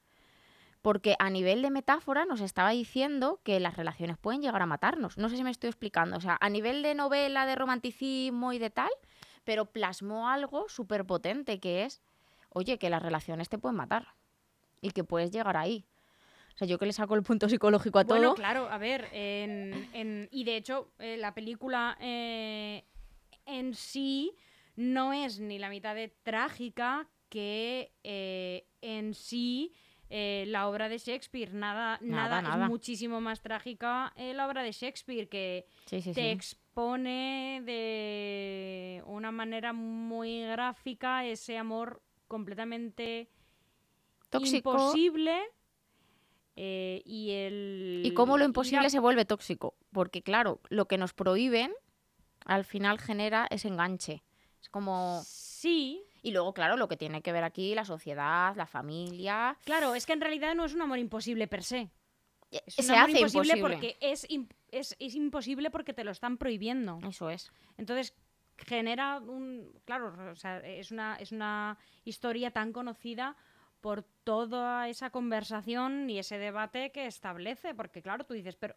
Porque 0.81 1.15
a 1.19 1.29
nivel 1.29 1.61
de 1.61 1.71
metáfora 1.71 2.25
nos 2.25 2.41
estaba 2.41 2.71
diciendo 2.71 3.39
que 3.43 3.61
las 3.61 3.77
relaciones 3.77 4.17
pueden 4.17 4.41
llegar 4.41 4.61
a 4.61 4.65
matarnos. 4.65 5.17
No 5.17 5.29
sé 5.29 5.37
si 5.37 5.43
me 5.43 5.49
estoy 5.49 5.69
explicando. 5.69 6.17
O 6.17 6.19
sea, 6.19 6.37
a 6.41 6.49
nivel 6.49 6.83
de 6.83 6.93
novela, 6.93 7.45
de 7.45 7.55
romanticismo 7.55 8.51
y 8.51 8.59
de 8.59 8.69
tal, 8.69 8.89
pero 9.45 9.65
plasmó 9.65 10.27
algo 10.27 10.67
súper 10.67 11.05
potente 11.05 11.61
que 11.61 11.85
es, 11.85 12.01
oye, 12.49 12.77
que 12.77 12.89
las 12.89 13.01
relaciones 13.01 13.47
te 13.47 13.57
pueden 13.57 13.77
matar. 13.77 14.09
Y 14.81 14.91
que 14.91 15.05
puedes 15.05 15.31
llegar 15.31 15.55
ahí. 15.55 15.85
O 16.53 16.57
sea, 16.57 16.67
yo 16.67 16.77
que 16.77 16.85
le 16.85 16.93
saco 16.93 17.15
el 17.15 17.23
punto 17.23 17.49
psicológico 17.49 17.99
a 17.99 18.03
todo. 18.05 18.17
Bueno, 18.17 18.35
claro, 18.35 18.69
a 18.69 18.77
ver, 18.77 19.09
en, 19.11 19.87
en- 19.93 20.27
y 20.31 20.43
de 20.43 20.55
hecho 20.57 20.91
eh, 20.99 21.17
la 21.17 21.33
película 21.33 21.97
eh, 21.99 22.83
en 23.45 23.73
sí 23.73 24.35
no 24.75 25.13
es 25.13 25.39
ni 25.39 25.57
la 25.59 25.69
mitad 25.69 25.95
de 25.95 26.09
trágica 26.09 27.09
que 27.29 27.91
eh, 28.03 28.67
en 28.81 29.13
sí 29.15 29.73
la 30.09 30.67
obra 30.69 30.89
de 30.89 30.99
Shakespeare. 30.99 31.51
Nada, 31.55 31.97
Nada, 32.01 32.39
nada, 32.39 32.41
nada. 32.43 32.65
es 32.65 32.69
muchísimo 32.69 33.19
más 33.19 33.41
trágica 33.41 34.13
la 34.15 34.45
obra 34.47 34.61
de 34.61 34.71
Shakespeare 34.71 35.27
que 35.27 35.65
Sí, 35.87 36.03
sí, 36.03 36.13
te 36.13 36.21
sí. 36.21 36.27
expone 36.29 37.63
de 37.65 39.01
una 39.07 39.31
manera 39.31 39.73
muy 39.73 40.41
gráfica 40.43 41.25
ese 41.25 41.57
amor 41.57 42.03
completamente 42.27 43.27
Tóxico. 44.29 44.71
imposible 44.73 45.39
eh, 46.55 47.01
y 47.05 47.31
el 47.31 48.01
Y 48.05 48.13
cómo 48.13 48.37
lo 48.37 48.45
imposible 48.45 48.89
se 48.89 48.99
vuelve 48.99 49.25
tóxico. 49.25 49.75
Porque, 49.91 50.21
claro, 50.21 50.59
lo 50.69 50.87
que 50.87 50.97
nos 50.97 51.13
prohíben 51.13 51.71
al 52.45 52.65
final 52.65 52.99
genera 52.99 53.47
ese 53.49 53.67
enganche. 53.67 54.23
Es 54.61 54.69
como. 54.69 55.21
sí 55.25 56.03
Y 56.21 56.31
luego, 56.31 56.53
claro, 56.53 56.77
lo 56.77 56.87
que 56.87 56.97
tiene 56.97 57.21
que 57.21 57.31
ver 57.31 57.43
aquí, 57.43 57.75
la 57.75 57.85
sociedad, 57.85 58.55
la 58.55 58.65
familia. 58.65 59.57
claro 59.65 59.95
es 59.95 60.05
que 60.05 60.13
en 60.13 60.21
realidad 60.21 60.55
no 60.55 60.65
es 60.65 60.73
un 60.73 60.81
amor 60.81 60.99
imposible 60.99 61.47
per 61.47 61.63
se 61.63 61.89
es 62.67 62.77
un 62.77 62.85
se 62.85 62.91
amor 62.93 63.09
hace 63.09 63.19
imposible, 63.19 63.57
imposible. 63.57 63.59
porque 63.59 63.97
es, 63.99 64.27
es, 64.71 64.95
es 64.99 65.15
imposible 65.15 65.71
porque 65.71 65.93
te 65.93 66.03
lo 66.03 66.11
están 66.11 66.37
prohibiendo 66.37 66.99
Eso 67.07 67.29
es. 67.29 67.51
entonces 67.77 68.13
genera 68.57 69.17
un 69.19 69.71
claro 69.85 70.13
o 70.31 70.35
sea, 70.35 70.59
es 70.59 70.91
una 70.91 71.15
es 71.15 71.31
una 71.31 71.77
historia 72.05 72.51
tan 72.51 72.71
conocida 72.71 73.35
por 73.83 74.03
toda 74.23 74.87
esa 74.87 75.09
conversación 75.09 76.09
y 76.09 76.17
ese 76.17 76.37
debate 76.37 76.91
que 76.93 77.05
establece 77.05 77.75
porque 77.75 78.01
claro 78.01 78.23
tú 78.23 78.33
dices 78.33 78.55
pero 78.55 78.75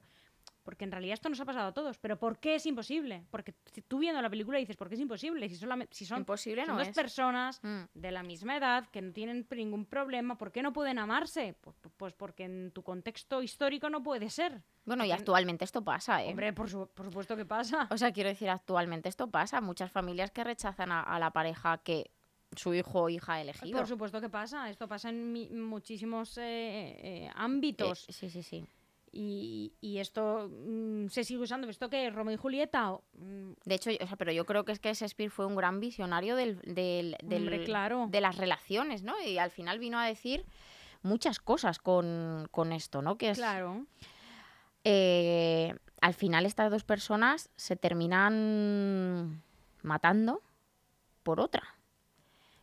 porque 0.64 0.82
en 0.84 0.90
realidad 0.90 1.14
esto 1.14 1.28
nos 1.28 1.38
ha 1.38 1.44
pasado 1.44 1.68
a 1.68 1.72
todos 1.72 1.96
pero 1.98 2.18
¿por 2.18 2.40
qué 2.40 2.56
es 2.56 2.66
imposible? 2.66 3.22
porque 3.30 3.52
tú 3.86 4.00
viendo 4.00 4.20
la 4.20 4.28
película 4.28 4.58
dices 4.58 4.76
¿por 4.76 4.88
qué 4.88 4.96
es 4.96 5.00
imposible? 5.00 5.48
si 5.48 5.54
solamente 5.54 5.94
si 5.94 6.04
son, 6.04 6.18
Imposible 6.18 6.62
son 6.66 6.74
no 6.74 6.78
dos 6.80 6.88
es. 6.88 6.94
personas 6.96 7.60
Mm. 7.62 7.82
de 7.94 8.10
la 8.10 8.24
misma 8.24 8.56
edad 8.56 8.88
que 8.90 9.00
no 9.00 9.12
tienen 9.12 9.46
ningún 9.52 9.86
problema 9.86 10.36
¿por 10.36 10.50
qué 10.50 10.60
no 10.60 10.72
pueden 10.72 10.98
amarse? 10.98 11.54
pues, 11.60 11.76
pues 11.96 12.12
porque 12.12 12.42
en 12.42 12.72
tu 12.72 12.82
contexto 12.82 13.42
histórico 13.42 13.88
no 13.88 14.02
puede 14.02 14.28
ser 14.28 14.60
Bueno, 14.84 15.04
y 15.04 15.12
actualmente 15.12 15.64
esto 15.64 15.84
pasa, 15.84 16.24
¿eh? 16.24 16.30
hombre 16.30 16.52
por, 16.52 16.68
su- 16.68 16.88
por 16.92 17.06
supuesto 17.06 17.36
que 17.36 17.44
pasa 17.46 17.86
O 17.92 17.96
sea, 17.96 18.10
quiero 18.10 18.28
decir, 18.30 18.50
actualmente 18.50 19.08
esto 19.08 19.30
pasa. 19.30 19.60
Muchas 19.60 19.92
familias 19.92 20.32
que 20.32 20.42
rechazan 20.42 20.90
a, 20.90 21.00
a 21.00 21.20
la 21.20 21.30
pareja 21.30 21.78
que 21.78 22.10
su 22.56 22.74
hijo 22.74 23.02
o 23.02 23.08
hija 23.08 23.40
elegido. 23.40 23.78
Por 23.78 23.86
supuesto 23.86 24.20
que 24.20 24.28
pasa, 24.28 24.68
esto 24.70 24.88
pasa 24.88 25.08
en 25.10 25.32
mi- 25.32 25.48
muchísimos 25.50 26.36
eh, 26.38 26.42
eh, 26.42 27.24
Eh, 27.26 27.30
ámbitos 27.34 28.06
sí, 28.08 28.28
sí, 28.30 28.42
sí. 28.42 28.66
y, 29.12 29.72
y 29.80 29.98
esto 29.98 30.48
mm, 30.50 31.08
se 31.08 31.24
sigue 31.24 31.40
usando. 31.40 31.68
¿Esto 31.68 31.88
qué? 31.88 32.10
¿Romeo 32.10 32.34
y 32.34 32.36
Julieta? 32.36 32.92
O, 32.92 33.04
mm, 33.14 33.52
De 33.64 33.74
hecho, 33.74 33.90
o 34.00 34.06
sea, 34.06 34.16
pero 34.16 34.32
yo 34.32 34.44
creo 34.44 34.64
que 34.64 34.72
es 34.72 34.80
que 34.80 34.92
Shakespeare 34.92 35.30
fue 35.30 35.46
un 35.46 35.56
gran 35.56 35.80
visionario 35.80 36.36
del, 36.36 36.60
del, 36.62 37.16
del- 37.22 37.42
Hombre, 37.42 37.64
claro. 37.64 38.06
de 38.10 38.20
las 38.20 38.36
relaciones, 38.36 39.02
¿no? 39.02 39.14
Y 39.22 39.38
al 39.38 39.50
final 39.50 39.78
vino 39.78 39.98
a 39.98 40.06
decir 40.06 40.44
muchas 41.02 41.38
cosas 41.38 41.78
con, 41.78 42.48
con 42.50 42.72
esto, 42.72 43.00
¿no? 43.02 43.16
Que 43.16 43.30
es, 43.30 43.38
claro. 43.38 43.86
eh, 44.84 45.74
al 46.00 46.14
final 46.14 46.46
estas 46.46 46.70
dos 46.70 46.84
personas 46.84 47.48
se 47.56 47.76
terminan 47.76 49.42
matando 49.82 50.42
por 51.22 51.40
otra. 51.40 51.75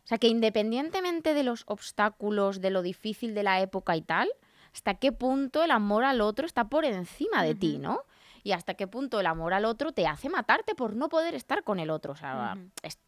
O 0.04 0.06
sea, 0.06 0.18
que 0.18 0.28
independientemente 0.28 1.32
de 1.32 1.42
los 1.42 1.64
obstáculos, 1.66 2.60
de 2.60 2.70
lo 2.70 2.82
difícil 2.82 3.34
de 3.34 3.42
la 3.42 3.60
época 3.60 3.96
y 3.96 4.02
tal, 4.02 4.28
hasta 4.74 4.94
qué 4.94 5.12
punto 5.12 5.62
el 5.62 5.70
amor 5.70 6.04
al 6.04 6.20
otro 6.20 6.46
está 6.46 6.68
por 6.68 6.84
encima 6.84 7.42
de 7.42 7.54
ti. 7.54 7.78
¿no? 7.78 8.02
Y 8.42 8.52
hasta 8.52 8.74
qué 8.74 8.86
punto 8.86 9.18
el 9.18 9.26
amor 9.26 9.54
al 9.54 9.64
otro 9.64 9.92
te 9.92 10.06
hace 10.06 10.28
matarte 10.28 10.74
por 10.74 10.94
no 10.94 11.08
poder 11.08 11.34
estar 11.34 11.64
con 11.64 11.80
el 11.80 11.90
otro. 11.90 12.12
O 12.12 12.16
sea, 12.16 12.58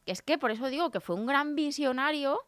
es 0.07 0.23
que 0.23 0.39
por 0.39 0.51
eso 0.51 0.69
digo 0.69 0.91
que 0.91 1.01
fue 1.01 1.17
un 1.17 1.27
gran 1.27 1.55
visionario 1.55 2.41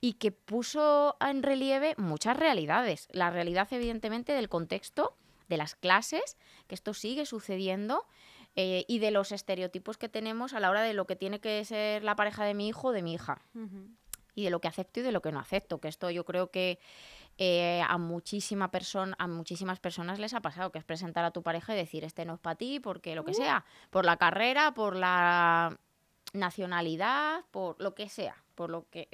y 0.00 0.14
que 0.14 0.32
puso 0.32 1.16
en 1.20 1.42
relieve 1.42 1.94
muchas 1.98 2.36
realidades. 2.36 3.08
La 3.12 3.30
realidad, 3.30 3.68
evidentemente, 3.70 4.32
del 4.32 4.48
contexto, 4.48 5.14
de 5.48 5.58
las 5.58 5.76
clases, 5.76 6.38
que 6.66 6.74
esto 6.74 6.94
sigue 6.94 7.26
sucediendo, 7.26 8.06
eh, 8.54 8.84
y 8.86 8.98
de 8.98 9.10
los 9.10 9.32
estereotipos 9.32 9.96
que 9.96 10.08
tenemos 10.08 10.52
a 10.52 10.60
la 10.60 10.70
hora 10.70 10.82
de 10.82 10.92
lo 10.92 11.06
que 11.06 11.16
tiene 11.16 11.40
que 11.40 11.64
ser 11.64 12.04
la 12.04 12.16
pareja 12.16 12.44
de 12.44 12.54
mi 12.54 12.68
hijo 12.68 12.88
o 12.88 12.92
de 12.92 13.02
mi 13.02 13.14
hija 13.14 13.40
y 14.34 14.44
de 14.44 14.50
lo 14.50 14.60
que 14.60 14.68
acepto 14.68 15.00
y 15.00 15.02
de 15.02 15.12
lo 15.12 15.22
que 15.22 15.32
no 15.32 15.40
acepto. 15.40 15.80
Que 15.80 15.88
esto 15.88 16.10
yo 16.10 16.24
creo 16.24 16.50
que 16.50 16.78
eh, 17.38 17.82
a, 17.86 17.96
muchísima 17.96 18.70
persona, 18.70 19.16
a 19.18 19.26
muchísimas 19.26 19.80
personas 19.80 20.18
les 20.18 20.34
ha 20.34 20.40
pasado, 20.40 20.70
que 20.70 20.78
es 20.78 20.84
presentar 20.84 21.24
a 21.24 21.30
tu 21.30 21.42
pareja 21.42 21.72
y 21.72 21.76
decir, 21.76 22.04
este 22.04 22.24
no 22.24 22.34
es 22.34 22.40
para 22.40 22.56
ti, 22.56 22.78
porque 22.78 23.14
lo 23.14 23.24
que 23.24 23.34
sea, 23.34 23.64
por 23.90 24.04
la 24.04 24.18
carrera, 24.18 24.74
por 24.74 24.96
la 24.96 25.78
nacionalidad, 26.34 27.44
por 27.50 27.80
lo 27.80 27.94
que 27.94 28.08
sea, 28.08 28.36
por 28.54 28.70
lo 28.70 28.86
que... 28.90 29.08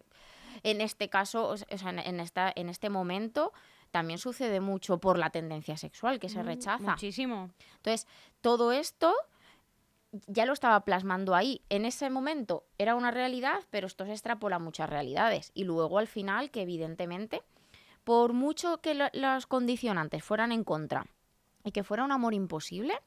En 0.65 0.81
este 0.81 1.09
caso, 1.09 1.49
o 1.49 1.57
sea, 1.57 1.91
en 1.91 2.19
esta, 2.19 2.53
en 2.57 2.69
este 2.69 2.91
momento, 2.91 3.53
también 3.91 4.19
sucede 4.19 4.61
mucho 4.61 4.99
por 4.99 5.19
la 5.19 5.31
tendencia 5.31 5.77
sexual 5.77 6.19
que 6.19 6.29
se 6.29 6.43
Mm, 6.43 6.47
rechaza. 6.47 6.83
Muchísimo. 6.93 7.51
Entonces, 7.77 8.07
todo 8.41 8.73
esto 8.73 9.15
ya 10.27 10.47
lo 10.47 10.53
estaba 10.53 10.81
plasmando 10.85 11.35
ahí. 11.35 11.61
En 11.69 11.85
ese 11.85 12.09
momento 12.11 12.65
era 12.79 12.95
una 12.95 13.11
realidad, 13.11 13.61
pero 13.71 13.87
esto 13.87 14.05
se 14.07 14.13
extrapola 14.13 14.57
a 14.57 14.61
muchas 14.61 14.89
realidades. 14.89 15.51
Y 15.55 15.65
luego 15.65 15.99
al 15.99 16.07
final, 16.07 16.51
que 16.51 16.63
evidentemente, 16.63 17.43
por 18.05 18.33
mucho 18.33 18.81
que 18.81 18.95
lo- 18.95 19.11
los 19.13 19.47
condicionantes 19.47 20.25
fueran 20.25 20.53
en 20.53 20.65
contra 20.65 21.07
y 21.65 21.73
que 21.73 21.85
fuera 21.85 22.05
un 22.05 22.13
amor 22.13 22.33
imposible, 22.33 22.99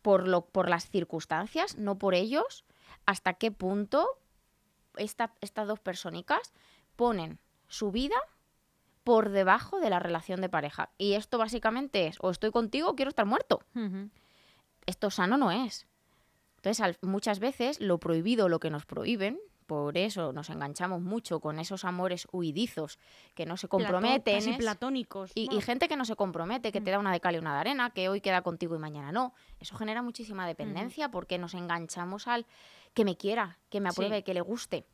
por, 0.00 0.28
lo, 0.28 0.46
por 0.46 0.68
las 0.70 0.88
circunstancias, 0.88 1.76
no 1.76 1.98
por 1.98 2.14
ellos, 2.14 2.64
hasta 3.06 3.34
qué 3.34 3.50
punto 3.50 4.06
esta- 4.96 5.34
estas 5.40 5.66
dos 5.66 5.80
personicas 5.80 6.52
ponen 6.96 7.38
su 7.68 7.90
vida 7.90 8.16
por 9.04 9.28
debajo 9.30 9.78
de 9.80 9.90
la 9.90 9.98
relación 10.00 10.40
de 10.40 10.48
pareja. 10.48 10.90
Y 10.98 11.12
esto 11.12 11.38
básicamente 11.38 12.06
es, 12.06 12.16
o 12.20 12.30
estoy 12.30 12.50
contigo 12.50 12.88
o 12.90 12.96
quiero 12.96 13.10
estar 13.10 13.26
muerto. 13.26 13.60
Esto 14.86 15.10
sano 15.10 15.36
no 15.36 15.50
es. 15.50 15.86
Entonces, 16.56 16.80
al- 16.80 16.98
muchas 17.02 17.38
veces 17.38 17.80
lo 17.80 17.98
prohibido, 17.98 18.48
lo 18.48 18.58
que 18.60 18.70
nos 18.70 18.86
prohíben, 18.86 19.38
por 19.66 19.96
eso 19.96 20.32
nos 20.32 20.50
enganchamos 20.50 21.00
mucho 21.00 21.40
con 21.40 21.58
esos 21.58 21.84
amores 21.86 22.26
huidizos 22.32 22.98
que 23.34 23.46
no 23.46 23.56
se 23.56 23.66
Platón- 23.66 23.82
comprometen. 23.82 24.34
casi 24.36 24.50
es- 24.50 24.56
platónicos. 24.58 25.32
y, 25.34 25.48
gente 25.62 25.88
que 25.88 25.96
no 25.96 26.04
se 26.04 26.16
compromete, 26.16 26.70
que 26.72 26.80
te 26.82 26.90
da 26.90 26.98
una 26.98 27.12
de 27.12 27.20
cal 27.20 27.34
y 27.34 27.38
una 27.38 27.54
de 27.54 27.60
arena, 27.60 27.90
que 27.90 28.08
hoy 28.10 28.20
queda 28.20 28.42
contigo 28.42 28.74
y 28.74 28.78
mañana 28.78 29.10
no. 29.12 29.32
Eso 29.60 29.76
genera 29.76 30.02
muchísima 30.02 30.46
dependencia 30.46 31.10
porque 31.10 31.38
nos 31.38 31.54
enganchamos 31.54 32.26
al 32.28 32.46
que 32.94 33.04
me 33.06 33.16
quiera, 33.16 33.58
que 33.70 33.80
me 33.80 33.90
Sí. 33.90 33.94
apruebe, 33.94 34.22
que 34.22 34.34
le 34.34 34.40
guste. 34.42 34.86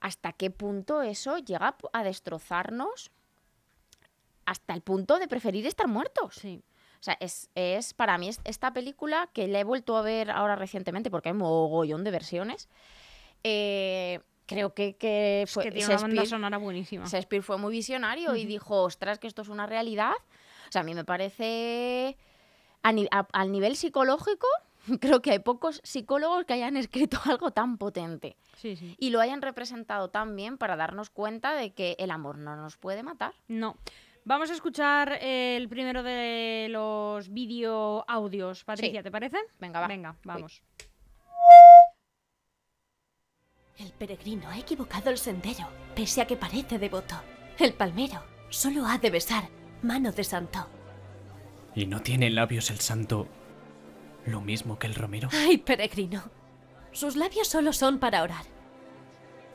¿Hasta 0.00 0.32
qué 0.32 0.50
punto 0.50 1.00
eso 1.02 1.38
llega 1.38 1.74
a 1.92 2.04
destrozarnos? 2.04 3.10
Hasta 4.46 4.72
el 4.74 4.80
punto 4.80 5.18
de 5.18 5.28
preferir 5.28 5.66
estar 5.66 5.86
muertos. 5.88 6.36
Sí. 6.36 6.62
O 7.00 7.02
sea, 7.02 7.16
es, 7.20 7.50
es 7.54 7.92
para 7.92 8.16
mí 8.18 8.28
es- 8.28 8.40
esta 8.44 8.72
película 8.72 9.28
que 9.32 9.46
la 9.48 9.60
he 9.60 9.64
vuelto 9.64 9.96
a 9.96 10.02
ver 10.02 10.30
ahora 10.30 10.56
recientemente 10.56 11.10
porque 11.10 11.28
hay 11.28 11.32
un 11.34 11.38
mogollón 11.38 12.02
de 12.04 12.10
versiones. 12.10 12.68
eh, 13.44 14.20
creo 14.46 14.74
que, 14.74 14.96
que 14.96 15.42
Es 15.42 15.50
fue 15.52 15.64
que 15.64 15.72
tiene 15.72 15.86
una 15.86 15.96
banda 15.96 16.08
Shakespeare- 16.22 16.28
sonora 16.30 16.58
buenísima. 16.58 17.04
Shakespeare 17.06 17.42
fue 17.42 17.58
muy 17.58 17.72
visionario 17.72 18.34
y 18.36 18.44
dijo, 18.46 18.82
ostras, 18.82 19.18
que 19.18 19.26
esto 19.26 19.42
es 19.42 19.48
una 19.48 19.66
realidad. 19.66 20.12
O 20.68 20.72
sea, 20.72 20.80
a 20.82 20.84
mí 20.84 20.94
me 20.94 21.04
parece, 21.04 22.16
a 22.82 22.92
ni- 22.92 23.08
a- 23.10 23.26
al 23.32 23.50
nivel 23.52 23.76
psicológico, 23.76 24.46
creo 25.00 25.20
que 25.22 25.32
hay 25.32 25.38
pocos 25.40 25.80
psicólogos 25.84 26.44
que 26.44 26.54
hayan 26.54 26.76
escrito 26.76 27.18
algo 27.24 27.50
tan 27.50 27.76
potente 27.76 28.36
Sí, 28.56 28.76
sí. 28.76 28.94
y 28.98 29.10
lo 29.10 29.20
hayan 29.20 29.42
representado 29.42 30.08
tan 30.10 30.34
bien 30.36 30.58
para 30.58 30.76
darnos 30.76 31.10
cuenta 31.10 31.52
de 31.54 31.72
que 31.74 31.96
el 31.98 32.10
amor 32.10 32.38
no 32.38 32.54
nos 32.56 32.76
puede 32.76 33.02
matar. 33.02 33.34
No. 33.48 33.76
Vamos 34.28 34.50
a 34.50 34.54
escuchar 34.54 35.18
eh, 35.22 35.56
el 35.56 35.68
primero 35.68 36.02
de 36.02 36.66
los 36.68 37.32
vídeo 37.32 38.04
audios. 38.10 38.64
Patricia, 38.64 38.98
Sí. 39.00 39.04
¿te 39.04 39.10
parece? 39.12 39.36
Venga, 39.60 39.78
va. 39.80 39.86
Venga, 39.86 40.16
vamos. 40.24 40.62
El 43.78 43.92
peregrino 43.92 44.48
ha 44.48 44.58
equivocado 44.58 45.10
el 45.10 45.18
sendero, 45.18 45.68
pese 45.94 46.22
a 46.22 46.26
que 46.26 46.36
parece 46.36 46.76
devoto. 46.80 47.14
El 47.56 47.74
palmero 47.74 48.20
solo 48.48 48.84
ha 48.86 48.98
de 48.98 49.10
besar 49.10 49.44
mano 49.82 50.10
de 50.10 50.24
santo. 50.24 50.66
¿Y 51.76 51.86
no 51.86 52.00
tiene 52.02 52.26
en 52.26 52.34
labios 52.34 52.70
el 52.70 52.80
santo 52.80 53.28
lo 54.24 54.40
mismo 54.40 54.76
que 54.76 54.88
el 54.88 54.96
romero? 54.96 55.28
¡Ay, 55.32 55.58
peregrino! 55.58 56.24
Sus 56.90 57.14
labios 57.14 57.46
solo 57.46 57.72
son 57.72 58.00
para 58.00 58.24
orar. 58.24 58.44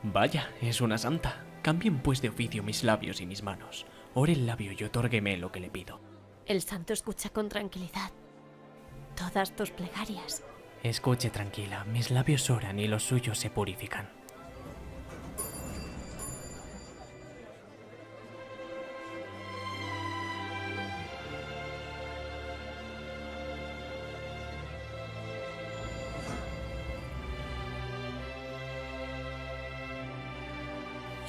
Vaya, 0.02 0.48
es 0.62 0.80
una 0.80 0.96
santa. 0.96 1.44
Cambien 1.62 1.98
pues 2.00 2.22
de 2.22 2.30
oficio 2.30 2.62
mis 2.62 2.84
labios 2.84 3.20
y 3.20 3.26
mis 3.26 3.42
manos. 3.42 3.84
Ore 4.14 4.32
el 4.32 4.46
labio 4.46 4.72
y 4.72 4.84
otórgueme 4.84 5.36
lo 5.36 5.50
que 5.50 5.60
le 5.60 5.70
pido. 5.70 6.00
El 6.46 6.60
santo 6.62 6.92
escucha 6.92 7.30
con 7.30 7.48
tranquilidad 7.48 8.10
todas 9.16 9.54
tus 9.54 9.70
plegarias. 9.70 10.42
Escuche 10.82 11.30
tranquila, 11.30 11.84
mis 11.84 12.10
labios 12.10 12.50
oran 12.50 12.78
y 12.78 12.88
los 12.88 13.04
suyos 13.04 13.38
se 13.38 13.50
purifican. 13.50 14.08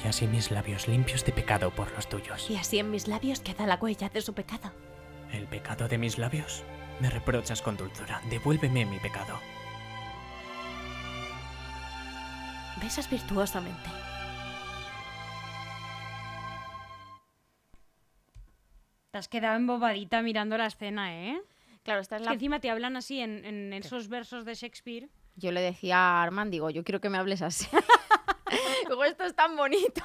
Y 0.04 0.08
así 0.08 0.26
mis 0.26 0.50
labios 0.50 0.86
limpios 0.86 1.24
de 1.24 1.32
pecado 1.32 1.70
por 1.70 1.90
los 1.92 2.08
tuyos. 2.08 2.50
Y 2.50 2.56
así 2.56 2.78
en 2.78 2.90
mis 2.90 3.08
labios 3.08 3.40
queda 3.40 3.66
la 3.66 3.76
huella 3.76 4.10
de 4.10 4.20
su 4.20 4.34
pecado. 4.34 4.70
¿El 5.32 5.46
pecado 5.46 5.88
de 5.88 5.96
mis 5.98 6.18
labios? 6.18 6.62
Me 7.00 7.08
reprochas 7.10 7.62
con 7.62 7.76
dulzura. 7.76 8.20
Devuélveme 8.28 8.84
mi 8.84 8.98
pecado. 8.98 9.40
Besas 12.82 13.08
virtuosamente. 13.10 13.88
Te 19.10 19.18
has 19.18 19.28
quedado 19.28 19.56
embobadita 19.56 20.22
mirando 20.22 20.58
la 20.58 20.66
escena, 20.66 21.14
¿eh? 21.14 21.40
Claro, 21.82 22.00
esta 22.00 22.16
es 22.16 22.22
Es 22.22 22.26
la... 22.26 22.30
que 22.32 22.34
encima 22.34 22.60
te 22.60 22.70
hablan 22.70 22.96
así 22.96 23.20
en, 23.20 23.44
en 23.44 23.72
esos 23.72 24.08
versos 24.08 24.44
de 24.44 24.54
Shakespeare. 24.54 25.08
Yo 25.36 25.50
le 25.50 25.60
decía 25.60 25.96
a 25.96 26.22
Armand, 26.22 26.50
digo, 26.50 26.70
yo 26.70 26.84
quiero 26.84 27.00
que 27.00 27.08
me 27.10 27.18
hables 27.18 27.42
así. 27.42 27.66
Esto 29.04 29.24
es 29.24 29.34
tan 29.34 29.56
bonito. 29.56 30.02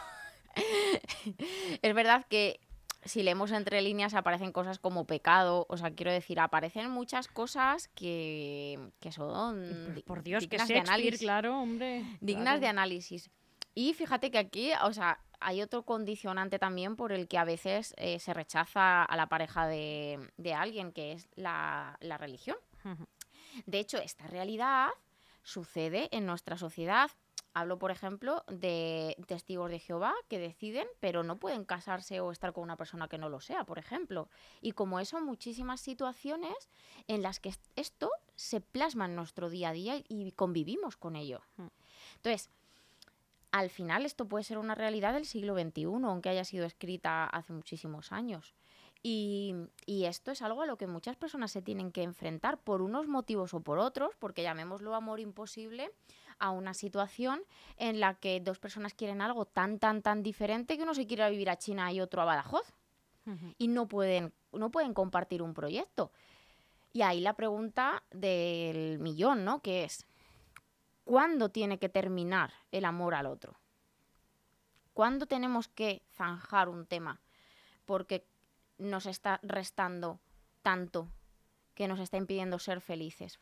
es 1.81 1.93
verdad 1.93 2.25
que 2.29 2.59
si 3.05 3.23
leemos 3.23 3.51
entre 3.51 3.81
líneas 3.81 4.13
aparecen 4.13 4.51
cosas 4.51 4.77
como 4.77 5.05
pecado, 5.05 5.65
o 5.69 5.77
sea, 5.77 5.91
quiero 5.91 6.11
decir, 6.11 6.39
aparecen 6.39 6.89
muchas 6.89 7.27
cosas 7.27 7.87
que, 7.89 8.77
que 8.99 9.11
son 9.11 9.95
di- 9.95 10.01
Por 10.03 10.21
Dios, 10.21 10.43
que 10.43 10.49
dignas 10.49 10.67
de 10.67 10.73
Shakespeare, 10.75 10.93
análisis. 10.95 11.19
claro, 11.19 11.59
hombre. 11.61 12.03
dignas 12.19 12.43
claro. 12.43 12.59
de 12.59 12.67
análisis. 12.67 13.29
Y 13.73 13.93
fíjate 13.93 14.31
que 14.31 14.37
aquí, 14.37 14.71
o 14.83 14.91
sea, 14.91 15.19
hay 15.39 15.61
otro 15.61 15.83
condicionante 15.83 16.59
también 16.59 16.97
por 16.97 17.13
el 17.13 17.29
que 17.29 17.37
a 17.37 17.45
veces 17.45 17.93
eh, 17.97 18.19
se 18.19 18.33
rechaza 18.33 19.03
a 19.03 19.15
la 19.15 19.27
pareja 19.27 19.65
de, 19.67 20.19
de 20.35 20.53
alguien, 20.53 20.91
que 20.91 21.13
es 21.13 21.29
la, 21.35 21.97
la 22.01 22.17
religión. 22.17 22.57
De 23.65 23.79
hecho, 23.79 23.97
esta 23.99 24.27
realidad 24.27 24.89
sucede 25.43 26.09
en 26.11 26.25
nuestra 26.25 26.57
sociedad. 26.57 27.09
Hablo, 27.53 27.79
por 27.79 27.89
ejemplo, 27.91 28.43
de 28.47 29.17
testigos 29.27 29.71
de 29.71 29.79
Jehová 29.79 30.13
que 30.27 30.37
deciden, 30.39 30.87
pero 30.99 31.23
no 31.23 31.37
pueden 31.37 31.65
casarse 31.65 32.19
o 32.21 32.31
estar 32.31 32.53
con 32.53 32.63
una 32.63 32.77
persona 32.77 33.07
que 33.07 33.17
no 33.17 33.27
lo 33.27 33.39
sea, 33.41 33.63
por 33.63 33.79
ejemplo. 33.79 34.29
Y 34.61 34.73
como 34.73 34.99
eso, 34.99 35.19
muchísimas 35.19 35.81
situaciones 35.81 36.69
en 37.07 37.21
las 37.23 37.39
que 37.39 37.49
est- 37.49 37.65
esto 37.75 38.11
se 38.35 38.61
plasma 38.61 39.05
en 39.05 39.15
nuestro 39.15 39.49
día 39.49 39.69
a 39.69 39.73
día 39.73 39.95
y 40.07 40.31
convivimos 40.33 40.95
con 40.95 41.15
ello. 41.15 41.41
Mm. 41.57 41.67
Entonces, 42.17 42.49
al 43.51 43.71
final 43.71 44.05
esto 44.05 44.27
puede 44.27 44.43
ser 44.43 44.59
una 44.59 44.75
realidad 44.75 45.13
del 45.13 45.25
siglo 45.25 45.55
XXI, 45.55 45.85
aunque 46.05 46.29
haya 46.29 46.45
sido 46.45 46.65
escrita 46.65 47.25
hace 47.25 47.51
muchísimos 47.51 48.11
años. 48.11 48.53
Y, 49.01 49.55
y 49.85 50.05
esto 50.05 50.31
es 50.31 50.41
algo 50.41 50.61
a 50.61 50.65
lo 50.65 50.77
que 50.77 50.85
muchas 50.85 51.15
personas 51.15 51.51
se 51.51 51.61
tienen 51.61 51.91
que 51.91 52.03
enfrentar 52.03 52.57
por 52.59 52.81
unos 52.81 53.07
motivos 53.07 53.53
o 53.53 53.61
por 53.61 53.79
otros, 53.79 54.11
porque 54.19 54.43
llamémoslo 54.43 54.93
amor 54.93 55.19
imposible, 55.21 55.89
a 56.39 56.51
una 56.51 56.73
situación 56.73 57.41
en 57.77 57.99
la 57.99 58.15
que 58.15 58.39
dos 58.39 58.59
personas 58.59 58.93
quieren 58.93 59.21
algo 59.21 59.45
tan, 59.45 59.79
tan, 59.79 60.01
tan 60.01 60.23
diferente 60.23 60.77
que 60.77 60.83
uno 60.83 60.93
se 60.93 61.05
quiere 61.05 61.23
ir 61.23 61.25
a 61.25 61.29
vivir 61.29 61.49
a 61.49 61.57
China 61.57 61.91
y 61.91 62.01
otro 62.01 62.21
a 62.21 62.25
Badajoz 62.25 62.73
y 63.57 63.67
no 63.67 63.87
pueden, 63.87 64.33
no 64.51 64.71
pueden 64.71 64.93
compartir 64.93 65.43
un 65.43 65.53
proyecto. 65.53 66.11
Y 66.93 67.03
ahí 67.03 67.21
la 67.21 67.35
pregunta 67.35 68.03
del 68.09 68.97
millón, 68.99 69.45
¿no? 69.45 69.61
Que 69.61 69.83
es, 69.83 70.07
¿cuándo 71.03 71.49
tiene 71.49 71.77
que 71.77 71.89
terminar 71.89 72.53
el 72.71 72.85
amor 72.85 73.13
al 73.13 73.27
otro? 73.27 73.59
¿Cuándo 74.93 75.27
tenemos 75.27 75.67
que 75.67 76.01
zanjar 76.11 76.69
un 76.69 76.87
tema? 76.87 77.21
Porque 77.85 78.25
nos 78.79 79.05
está 79.05 79.39
restando 79.43 80.19
tanto 80.61 81.07
que 81.75 81.87
nos 81.87 81.99
está 81.99 82.17
impidiendo 82.17 82.59
ser 82.59 82.81
felices. 82.81 83.39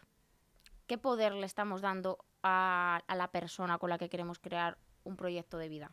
¿Qué 0.88 0.97
poder 0.97 1.34
le 1.34 1.45
estamos 1.45 1.82
dando 1.82 2.26
a, 2.43 3.02
a 3.08 3.15
la 3.15 3.30
persona 3.30 3.78
con 3.78 3.89
la 3.89 3.97
que 3.97 4.10
queremos 4.10 4.39
crear 4.39 4.78
un 5.04 5.17
proyecto 5.17 5.58
de 5.58 5.67
vida? 5.69 5.91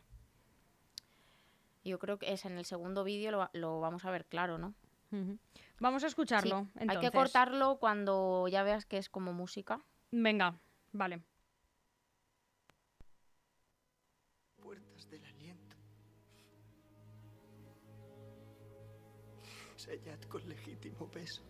Yo 1.83 1.99
creo 1.99 2.17
que 2.17 2.33
es 2.33 2.45
en 2.45 2.57
el 2.57 2.65
segundo 2.65 3.03
vídeo 3.03 3.31
lo, 3.31 3.49
lo 3.53 3.79
vamos 3.79 4.05
a 4.05 4.11
ver 4.11 4.25
claro, 4.25 4.57
¿no? 4.57 4.73
Vamos 5.79 6.03
a 6.03 6.07
Sí, 6.07 6.11
escucharlo. 6.11 6.67
Hay 6.75 6.99
que 6.99 7.11
cortarlo 7.11 7.77
cuando 7.77 8.47
ya 8.47 8.63
veas 8.63 8.85
que 8.85 8.97
es 8.97 9.09
como 9.09 9.33
música. 9.33 9.81
Venga, 10.11 10.59
vale. 10.91 11.21
Puertas 14.61 15.09
del 15.09 15.25
aliento. 15.25 15.75
Sellad 19.75 20.21
con 20.23 20.47
legítimo 20.49 21.07
beso. 21.07 21.43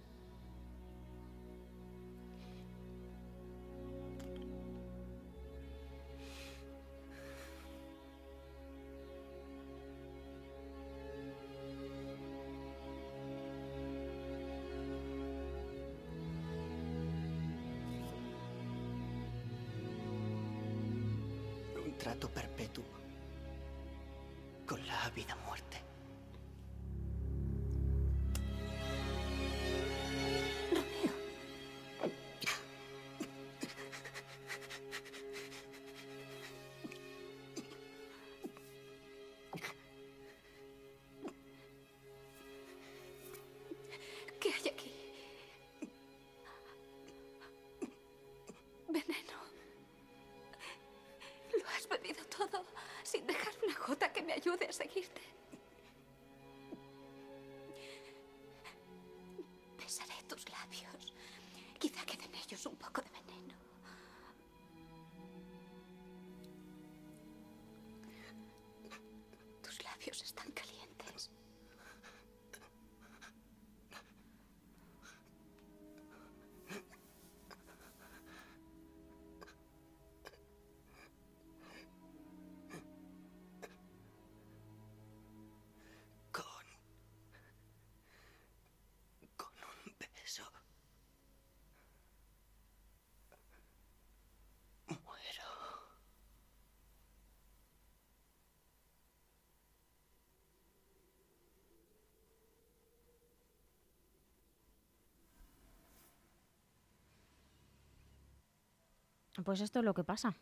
Pues 109.46 109.62
esto 109.62 109.80
es 109.80 109.86
lo 109.86 109.94
que 109.94 110.04
pasa. 110.04 110.34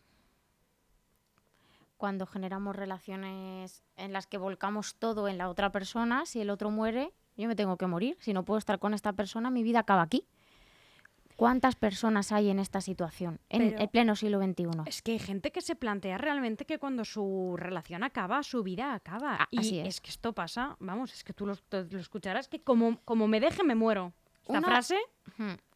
Cuando 1.98 2.26
generamos 2.26 2.76
relaciones 2.76 3.84
en 3.98 4.14
las 4.14 4.28
que 4.28 4.38
volcamos 4.38 4.96
todo 4.96 5.28
en 5.28 5.38
la 5.38 5.50
otra 5.50 5.72
persona, 5.72 6.26
si 6.26 6.42
el 6.42 6.50
otro 6.50 6.72
muere, 6.72 7.14
yo 7.38 7.48
me 7.48 7.56
tengo 7.56 7.78
que 7.78 7.86
morir. 7.86 8.18
Si 8.22 8.34
no 8.34 8.44
puedo 8.46 8.58
estar 8.58 8.80
con 8.80 8.94
esta 8.94 9.14
persona, 9.14 9.50
mi 9.50 9.62
vida 9.62 9.80
acaba 9.80 10.02
aquí. 10.02 10.26
¿Cuántas 11.36 11.76
personas 11.76 12.32
hay 12.32 12.50
en 12.50 12.60
esta 12.60 12.80
situación 12.80 13.40
en 13.50 13.70
Pero- 13.72 13.82
el 13.82 13.90
pleno 13.90 14.16
siglo 14.16 14.40
XXI? 14.42 14.84
Es 14.86 15.02
que 15.02 15.14
hay 15.14 15.20
gente 15.20 15.52
que 15.52 15.62
se 15.62 15.76
plantea 15.76 16.18
realmente 16.18 16.66
que 16.66 16.78
cuando 16.80 17.04
su 17.06 17.56
relación 17.58 18.04
acaba, 18.04 18.42
su 18.44 18.64
vida 18.64 18.94
acaba. 18.94 19.38
Ah, 19.42 19.48
y 19.50 19.60
así 19.60 19.80
es. 19.80 20.00
que 20.00 20.12
esto 20.12 20.34
pasa, 20.34 20.78
vamos, 20.80 21.12
es 21.14 21.24
que 21.24 21.34
tú 21.34 21.46
lo 21.46 21.54
escucharás, 22.00 22.48
que 22.48 22.62
como, 22.62 23.00
como 23.04 23.28
me 23.28 23.40
deje, 23.40 23.64
me 23.64 23.76
muero. 23.76 24.14
Esta 24.44 24.60
Una- 24.60 24.68
frase. 24.68 24.98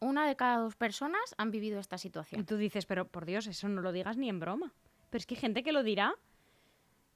Una 0.00 0.26
de 0.26 0.36
cada 0.36 0.58
dos 0.58 0.76
personas 0.76 1.34
han 1.38 1.50
vivido 1.50 1.80
esta 1.80 1.96
y 1.96 1.98
situación. 1.98 2.44
tú 2.46 2.56
dices, 2.56 2.86
pero 2.86 3.06
por 3.08 3.24
Dios, 3.26 3.46
eso 3.46 3.68
no 3.68 3.80
lo 3.82 3.92
digas 3.92 4.16
ni 4.16 4.28
en 4.28 4.38
broma. 4.40 4.72
Pero 5.10 5.18
es 5.18 5.26
que 5.26 5.34
hay 5.34 5.40
gente 5.40 5.62
que 5.62 5.72
lo 5.72 5.82
dirá, 5.82 6.14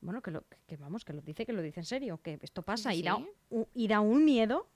bueno, 0.01 0.23
que, 0.23 0.31
lo, 0.31 0.45
que 0.67 0.77
vamos, 0.77 1.05
que 1.05 1.13
lo 1.13 1.21
dice, 1.21 1.45
que 1.47 1.53
lo 1.53 1.63
dice 1.63 1.81
en 1.81 1.87
serio, 1.87 2.19
que 2.23 2.39
esto 2.43 2.63
pasa 2.63 2.91
sí, 2.93 2.99
y, 2.99 3.03
da, 3.03 3.17
sí. 3.17 3.29
u- 3.51 3.67
y 3.75 3.87
da 3.87 4.01
un 4.01 4.25
miedo. 4.25 4.67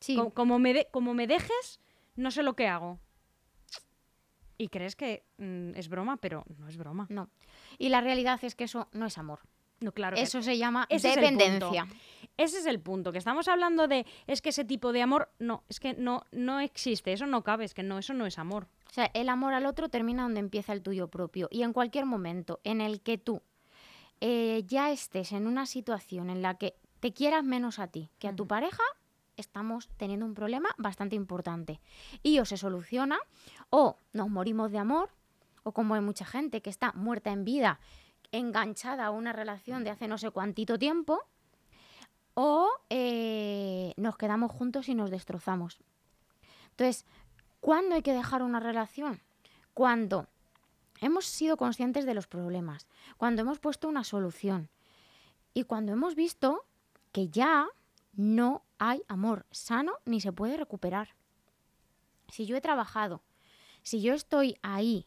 Sí, 0.00 0.14
Co- 0.16 0.30
Como, 0.30 0.58
me 0.58 0.74
de- 0.74 0.88
como 0.90 1.14
me 1.14 1.26
dejes, 1.26 1.80
no 2.16 2.30
sé 2.30 2.42
lo 2.42 2.54
que 2.54 2.68
hago. 2.68 2.98
Y 4.56 4.68
crees 4.68 4.94
que 4.94 5.24
mm, 5.38 5.74
es 5.74 5.88
broma, 5.88 6.16
pero 6.18 6.44
no 6.58 6.68
es 6.68 6.76
broma. 6.76 7.06
no. 7.10 7.28
Y 7.78 7.88
la 7.88 8.00
realidad 8.00 8.38
es 8.44 8.54
que 8.54 8.64
eso 8.64 8.88
no 8.92 9.06
es 9.06 9.18
amor. 9.18 9.40
No, 9.80 9.90
claro. 9.92 10.14
que- 10.16 10.22
Eso 10.22 10.42
se 10.42 10.56
llama 10.58 10.86
ese 10.90 11.08
es 11.08 11.16
dependencia. 11.16 11.88
Ese 12.36 12.58
es 12.58 12.66
el 12.66 12.80
punto, 12.80 13.12
que 13.12 13.18
estamos 13.18 13.46
hablando 13.46 13.86
de 13.86 14.06
es 14.26 14.42
que 14.42 14.48
ese 14.48 14.64
tipo 14.64 14.92
de 14.92 15.02
amor 15.02 15.30
no, 15.38 15.62
es 15.68 15.78
que 15.78 15.94
no 15.94 16.24
no 16.32 16.58
existe, 16.60 17.12
eso 17.12 17.26
no 17.26 17.44
cabe, 17.44 17.64
es 17.64 17.74
que 17.74 17.82
no, 17.82 17.98
eso 17.98 18.12
no 18.12 18.26
es 18.26 18.38
amor. 18.38 18.66
O 18.90 18.92
sea, 18.92 19.10
el 19.14 19.28
amor 19.28 19.54
al 19.54 19.66
otro 19.66 19.88
termina 19.88 20.24
donde 20.24 20.40
empieza 20.40 20.72
el 20.72 20.82
tuyo 20.82 21.08
propio. 21.08 21.48
Y 21.50 21.62
en 21.62 21.72
cualquier 21.72 22.06
momento 22.06 22.60
en 22.64 22.80
el 22.80 23.00
que 23.00 23.18
tú 23.18 23.42
eh, 24.20 24.62
ya 24.66 24.90
estés 24.90 25.32
en 25.32 25.46
una 25.46 25.66
situación 25.66 26.30
en 26.30 26.42
la 26.42 26.54
que 26.54 26.76
te 27.00 27.12
quieras 27.12 27.44
menos 27.44 27.78
a 27.78 27.88
ti 27.88 28.10
que 28.18 28.28
a 28.28 28.34
tu 28.34 28.46
pareja, 28.46 28.82
estamos 29.36 29.88
teniendo 29.96 30.26
un 30.26 30.34
problema 30.34 30.70
bastante 30.78 31.16
importante. 31.16 31.80
Y 32.22 32.38
o 32.38 32.44
se 32.44 32.56
soluciona, 32.56 33.18
o 33.70 33.98
nos 34.12 34.28
morimos 34.30 34.70
de 34.70 34.78
amor, 34.78 35.10
o 35.62 35.72
como 35.72 35.94
hay 35.94 36.00
mucha 36.00 36.24
gente 36.24 36.62
que 36.62 36.70
está 36.70 36.92
muerta 36.92 37.32
en 37.32 37.44
vida, 37.44 37.80
enganchada 38.32 39.06
a 39.06 39.10
una 39.10 39.32
relación 39.32 39.84
de 39.84 39.90
hace 39.90 40.08
no 40.08 40.18
sé 40.18 40.30
cuántito 40.30 40.78
tiempo, 40.78 41.20
o 42.34 42.68
eh, 42.90 43.94
nos 43.96 44.16
quedamos 44.16 44.52
juntos 44.52 44.88
y 44.88 44.94
nos 44.94 45.10
destrozamos. 45.10 45.78
Entonces, 46.70 47.06
¿cuándo 47.60 47.94
hay 47.94 48.02
que 48.02 48.12
dejar 48.12 48.42
una 48.42 48.60
relación? 48.60 49.20
Cuando 49.72 50.26
hemos 51.00 51.24
sido 51.26 51.56
conscientes 51.56 52.06
de 52.06 52.14
los 52.14 52.26
problemas, 52.26 52.86
cuando 53.16 53.42
hemos 53.42 53.58
puesto 53.58 53.88
una 53.88 54.04
solución 54.04 54.68
y 55.52 55.64
cuando 55.64 55.92
hemos 55.92 56.14
visto 56.14 56.64
que 57.12 57.28
ya 57.28 57.68
no 58.12 58.62
hay 58.78 59.02
amor 59.08 59.46
sano 59.50 59.92
ni 60.04 60.20
se 60.20 60.32
puede 60.32 60.56
recuperar. 60.56 61.14
Si 62.28 62.46
yo 62.46 62.56
he 62.56 62.60
trabajado, 62.60 63.22
si 63.82 64.00
yo 64.00 64.14
estoy 64.14 64.56
ahí, 64.62 65.06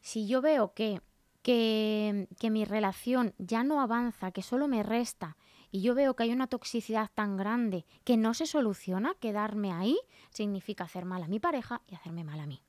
si 0.00 0.26
yo 0.26 0.42
veo 0.42 0.74
que, 0.74 1.00
que, 1.42 2.28
que 2.38 2.50
mi 2.50 2.64
relación 2.64 3.34
ya 3.38 3.64
no 3.64 3.80
avanza, 3.80 4.32
que 4.32 4.42
solo 4.42 4.68
me 4.68 4.82
resta, 4.82 5.36
y 5.72 5.80
yo 5.80 5.96
veo 5.96 6.14
que 6.14 6.22
hay 6.22 6.32
una 6.32 6.46
toxicidad 6.46 7.10
tan 7.12 7.36
grande 7.36 7.86
que 8.04 8.16
no 8.16 8.34
se 8.34 8.46
soluciona, 8.46 9.14
quedarme 9.14 9.72
ahí 9.72 9.98
significa 10.30 10.84
hacer 10.84 11.04
mal 11.04 11.22
a 11.22 11.28
mi 11.28 11.40
pareja 11.40 11.82
y 11.88 11.96
hacerme 11.96 12.22
mal 12.22 12.38
a 12.38 12.46
mí. 12.46 12.62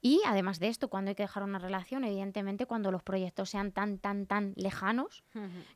Y 0.00 0.20
además 0.26 0.58
de 0.58 0.68
esto, 0.68 0.88
cuando 0.88 1.08
hay 1.08 1.14
que 1.14 1.22
dejar 1.22 1.44
una 1.44 1.58
relación, 1.58 2.04
evidentemente 2.04 2.66
cuando 2.66 2.90
los 2.90 3.02
proyectos 3.02 3.48
sean 3.48 3.72
tan, 3.72 3.96
tan, 3.96 4.26
tan 4.26 4.52
lejanos, 4.54 5.24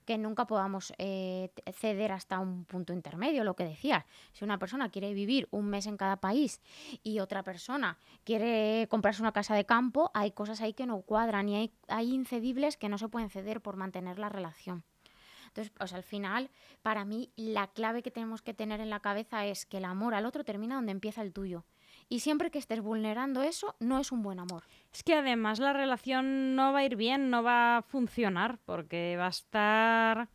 que 0.04 0.18
nunca 0.18 0.46
podamos 0.46 0.92
eh, 0.98 1.50
ceder 1.72 2.12
hasta 2.12 2.38
un 2.38 2.66
punto 2.66 2.92
intermedio, 2.92 3.42
lo 3.42 3.56
que 3.56 3.64
decías. 3.64 4.04
Si 4.34 4.44
una 4.44 4.58
persona 4.58 4.90
quiere 4.90 5.14
vivir 5.14 5.48
un 5.50 5.70
mes 5.70 5.86
en 5.86 5.96
cada 5.96 6.18
país 6.18 6.60
y 7.02 7.20
otra 7.20 7.42
persona 7.42 7.96
quiere 8.24 8.86
comprarse 8.90 9.22
una 9.22 9.32
casa 9.32 9.54
de 9.54 9.64
campo, 9.64 10.10
hay 10.12 10.32
cosas 10.32 10.60
ahí 10.60 10.74
que 10.74 10.84
no 10.84 11.00
cuadran 11.00 11.48
y 11.48 11.56
hay, 11.56 11.72
hay 11.88 12.12
incedibles 12.12 12.76
que 12.76 12.90
no 12.90 12.98
se 12.98 13.08
pueden 13.08 13.30
ceder 13.30 13.62
por 13.62 13.76
mantener 13.76 14.18
la 14.18 14.28
relación. 14.28 14.84
Entonces, 15.48 15.72
al 15.94 16.02
final, 16.02 16.50
para 16.82 17.04
mí, 17.04 17.30
la 17.36 17.66
clave 17.68 18.02
que 18.02 18.10
tenemos 18.10 18.42
que 18.42 18.54
tener 18.54 18.80
en 18.80 18.90
la 18.90 19.00
cabeza 19.00 19.44
es 19.46 19.66
que 19.66 19.78
el 19.78 19.84
amor 19.84 20.14
al 20.14 20.26
otro 20.26 20.44
termina 20.44 20.76
donde 20.76 20.92
empieza 20.92 21.22
el 21.22 21.32
tuyo. 21.32 21.64
Y 22.08 22.20
siempre 22.20 22.50
que 22.50 22.58
estés 22.58 22.80
vulnerando 22.80 23.42
eso, 23.42 23.76
no 23.80 23.98
es 23.98 24.12
un 24.12 24.22
buen 24.22 24.38
amor. 24.38 24.64
Es 24.92 25.02
que 25.02 25.14
además 25.14 25.58
la 25.58 25.72
relación 25.72 26.54
no 26.56 26.72
va 26.72 26.78
a 26.80 26.84
ir 26.84 26.96
bien, 26.96 27.28
no 27.28 27.42
va 27.42 27.78
a 27.78 27.82
funcionar, 27.82 28.58
porque 28.64 29.16
va 29.18 29.26
a 29.26 29.30
estar... 29.30 30.28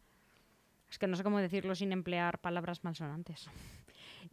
Es 0.89 0.99
que 0.99 1.07
no 1.07 1.15
sé 1.15 1.23
cómo 1.23 1.39
decirlo 1.39 1.73
sin 1.73 1.91
emplear 1.91 2.37
palabras 2.39 2.83
malsonantes. 2.83 3.49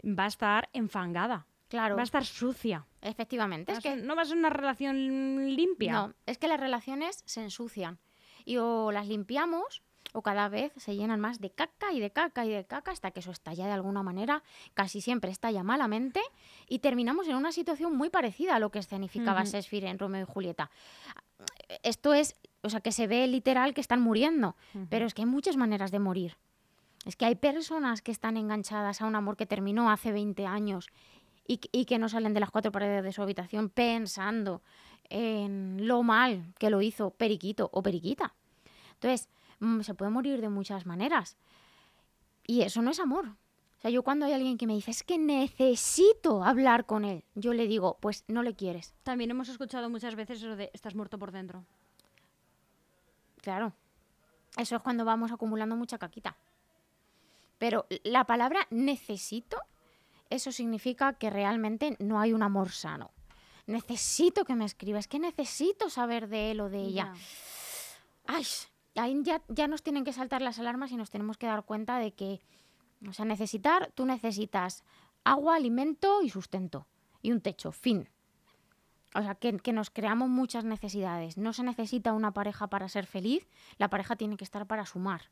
Va 0.04 0.24
a 0.24 0.28
estar 0.28 0.68
enfangada, 0.74 1.46
Claro, 1.68 1.94
va 1.94 2.02
a 2.02 2.04
estar 2.04 2.24
sucia. 2.24 2.84
efectivamente. 3.00 3.72
Va 3.72 3.78
Es 3.78 3.82
que 3.84 3.96
no 3.96 4.16
va 4.16 4.22
a 4.22 4.24
ser 4.24 4.36
una 4.36 4.50
relación 4.50 5.54
limpia. 5.54 5.92
No, 5.92 6.14
es 6.26 6.36
que 6.36 6.48
las 6.48 6.58
relaciones 6.60 7.22
se 7.26 7.42
ensucian. 7.42 7.98
Y 8.44 8.56
o 8.56 8.90
las 8.90 9.06
limpiamos 9.06 9.82
o 10.12 10.22
cada 10.22 10.48
vez 10.48 10.72
se 10.76 10.96
llenan 10.96 11.20
más 11.20 11.40
de 11.40 11.50
caca 11.50 11.92
y 11.92 12.00
de 12.00 12.10
caca 12.10 12.44
y 12.44 12.50
de 12.50 12.64
caca 12.64 12.90
hasta 12.90 13.10
que 13.10 13.20
eso 13.20 13.30
estalla 13.30 13.66
de 13.66 13.72
alguna 13.72 14.02
manera, 14.02 14.42
casi 14.74 15.00
siempre 15.00 15.30
estalla 15.30 15.62
malamente 15.62 16.20
y 16.68 16.80
terminamos 16.80 17.28
en 17.28 17.36
una 17.36 17.52
situación 17.52 17.96
muy 17.96 18.10
parecida 18.10 18.56
a 18.56 18.58
lo 18.58 18.70
que 18.70 18.78
escenificaba 18.80 19.42
Ujú. 19.42 19.50
Shakespeare 19.50 19.84
en 19.86 19.98
Romeo 19.98 20.22
y 20.28 20.32
Julieta. 20.32 20.70
Esto 21.82 22.12
es, 22.14 22.36
o 22.62 22.68
sea, 22.70 22.80
que 22.80 22.92
se 22.92 23.06
ve 23.06 23.26
literal 23.26 23.72
que 23.74 23.80
están 23.80 24.00
muriendo, 24.00 24.56
pero 24.88 25.06
es 25.06 25.14
que 25.14 25.22
hay 25.22 25.26
muchas 25.26 25.56
maneras 25.56 25.90
de 25.90 25.98
morir. 25.98 26.36
Es 27.06 27.16
que 27.16 27.24
hay 27.24 27.34
personas 27.34 28.02
que 28.02 28.12
están 28.12 28.36
enganchadas 28.36 29.00
a 29.00 29.06
un 29.06 29.14
amor 29.16 29.36
que 29.36 29.46
terminó 29.46 29.90
hace 29.90 30.12
20 30.12 30.44
años 30.46 30.88
y, 31.46 31.58
que- 31.58 31.70
y 31.72 31.86
que 31.86 31.98
no 31.98 32.08
salen 32.10 32.34
de 32.34 32.40
las 32.40 32.50
cuatro 32.50 32.70
paredes 32.72 33.02
de 33.02 33.12
su 33.12 33.22
habitación 33.22 33.70
pensando 33.70 34.60
en 35.08 35.86
lo 35.88 36.02
mal 36.02 36.52
que 36.58 36.68
lo 36.70 36.82
hizo 36.82 37.10
Periquito 37.10 37.70
o 37.72 37.82
Periquita. 37.82 38.34
Entonces, 38.94 39.28
se 39.82 39.94
puede 39.94 40.10
morir 40.10 40.40
de 40.40 40.48
muchas 40.48 40.86
maneras. 40.86 41.36
Y 42.46 42.62
eso 42.62 42.82
no 42.82 42.90
es 42.90 43.00
amor. 43.00 43.26
O 43.28 43.80
sea, 43.80 43.90
yo 43.90 44.02
cuando 44.02 44.26
hay 44.26 44.32
alguien 44.32 44.58
que 44.58 44.66
me 44.66 44.74
dice, 44.74 44.90
es 44.90 45.02
que 45.02 45.16
necesito 45.16 46.44
hablar 46.44 46.84
con 46.84 47.04
él, 47.06 47.24
yo 47.34 47.54
le 47.54 47.66
digo, 47.66 47.96
pues 48.00 48.24
no 48.28 48.42
le 48.42 48.54
quieres. 48.54 48.94
También 49.04 49.30
hemos 49.30 49.48
escuchado 49.48 49.88
muchas 49.88 50.16
veces 50.16 50.42
eso 50.42 50.54
de 50.54 50.70
estás 50.74 50.94
muerto 50.94 51.18
por 51.18 51.32
dentro. 51.32 51.64
Claro. 53.40 53.72
Eso 54.58 54.76
es 54.76 54.82
cuando 54.82 55.04
vamos 55.06 55.32
acumulando 55.32 55.76
mucha 55.76 55.96
caquita. 55.96 56.36
Pero 57.58 57.86
la 58.04 58.24
palabra 58.24 58.66
necesito, 58.70 59.58
eso 60.28 60.52
significa 60.52 61.14
que 61.14 61.30
realmente 61.30 61.96
no 62.00 62.20
hay 62.20 62.32
un 62.32 62.42
amor 62.42 62.70
sano. 62.70 63.12
Necesito 63.66 64.44
que 64.44 64.56
me 64.56 64.64
escriba, 64.64 64.98
es 64.98 65.08
que 65.08 65.18
necesito 65.18 65.88
saber 65.88 66.28
de 66.28 66.50
él 66.50 66.60
o 66.60 66.68
de 66.68 66.80
ella. 66.80 67.14
Ay, 68.26 68.44
ahí 68.96 69.20
ya, 69.22 69.42
ya 69.48 69.68
nos 69.68 69.82
tienen 69.82 70.04
que 70.04 70.12
saltar 70.12 70.42
las 70.42 70.58
alarmas 70.58 70.90
y 70.92 70.96
nos 70.96 71.10
tenemos 71.10 71.38
que 71.38 71.46
dar 71.46 71.64
cuenta 71.64 71.98
de 71.98 72.12
que, 72.12 72.40
o 73.08 73.12
sea, 73.12 73.24
necesitar, 73.24 73.90
tú 73.94 74.04
necesitas 74.06 74.84
agua, 75.24 75.56
alimento 75.56 76.22
y 76.22 76.30
sustento. 76.30 76.86
Y 77.22 77.32
un 77.32 77.40
techo, 77.40 77.72
fin. 77.72 78.08
O 79.14 79.22
sea, 79.22 79.34
que, 79.34 79.58
que 79.58 79.72
nos 79.72 79.90
creamos 79.90 80.28
muchas 80.28 80.64
necesidades. 80.64 81.36
No 81.36 81.52
se 81.52 81.62
necesita 81.62 82.12
una 82.12 82.32
pareja 82.32 82.68
para 82.68 82.88
ser 82.88 83.06
feliz, 83.06 83.48
la 83.76 83.90
pareja 83.90 84.16
tiene 84.16 84.36
que 84.36 84.44
estar 84.44 84.66
para 84.66 84.86
sumar. 84.86 85.30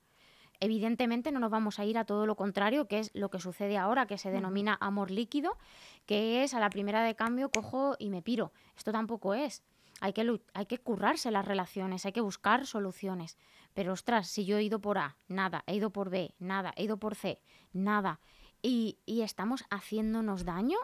Evidentemente 0.61 1.31
no 1.31 1.39
nos 1.39 1.51
vamos 1.51 1.79
a 1.79 1.85
ir 1.85 1.99
a 1.99 2.05
todo 2.05 2.27
lo 2.27 2.35
contrario, 2.35 2.89
que 2.89 2.99
es 2.99 3.11
lo 3.15 3.31
que 3.31 3.39
sucede 3.39 3.79
ahora, 3.79 4.07
que 4.07 4.19
se 4.19 4.31
denomina 4.31 4.77
amor 4.81 5.11
líquido, 5.11 5.57
que 6.05 6.43
es 6.43 6.53
a 6.53 6.61
la 6.61 6.69
primera 6.69 7.05
de 7.05 7.15
cambio 7.15 7.49
cojo 7.49 7.95
y 7.99 8.11
me 8.11 8.23
piro. 8.23 8.53
Esto 8.77 8.91
tampoco 8.91 9.35
es. 9.35 9.63
Hay 10.01 10.13
que, 10.13 10.41
hay 10.55 10.67
que 10.67 10.79
currarse 10.79 11.31
las 11.31 11.45
relaciones, 11.45 12.07
hay 12.07 12.13
que 12.13 12.21
buscar 12.21 12.67
soluciones. 12.67 13.37
Pero 13.75 13.93
ostras, 13.93 14.29
si 14.29 14.45
yo 14.45 14.59
he 14.59 14.63
ido 14.63 14.81
por 14.81 14.99
A, 14.99 15.17
nada, 15.29 15.65
he 15.67 15.75
ido 15.75 15.91
por 15.91 16.11
B, 16.11 16.35
nada, 16.39 16.73
he 16.77 16.85
ido 16.85 16.99
por 16.99 17.15
C, 17.15 17.41
nada, 17.73 18.21
y, 18.63 18.99
y 19.07 19.23
estamos 19.23 19.65
haciéndonos 19.71 20.45
daño, 20.45 20.79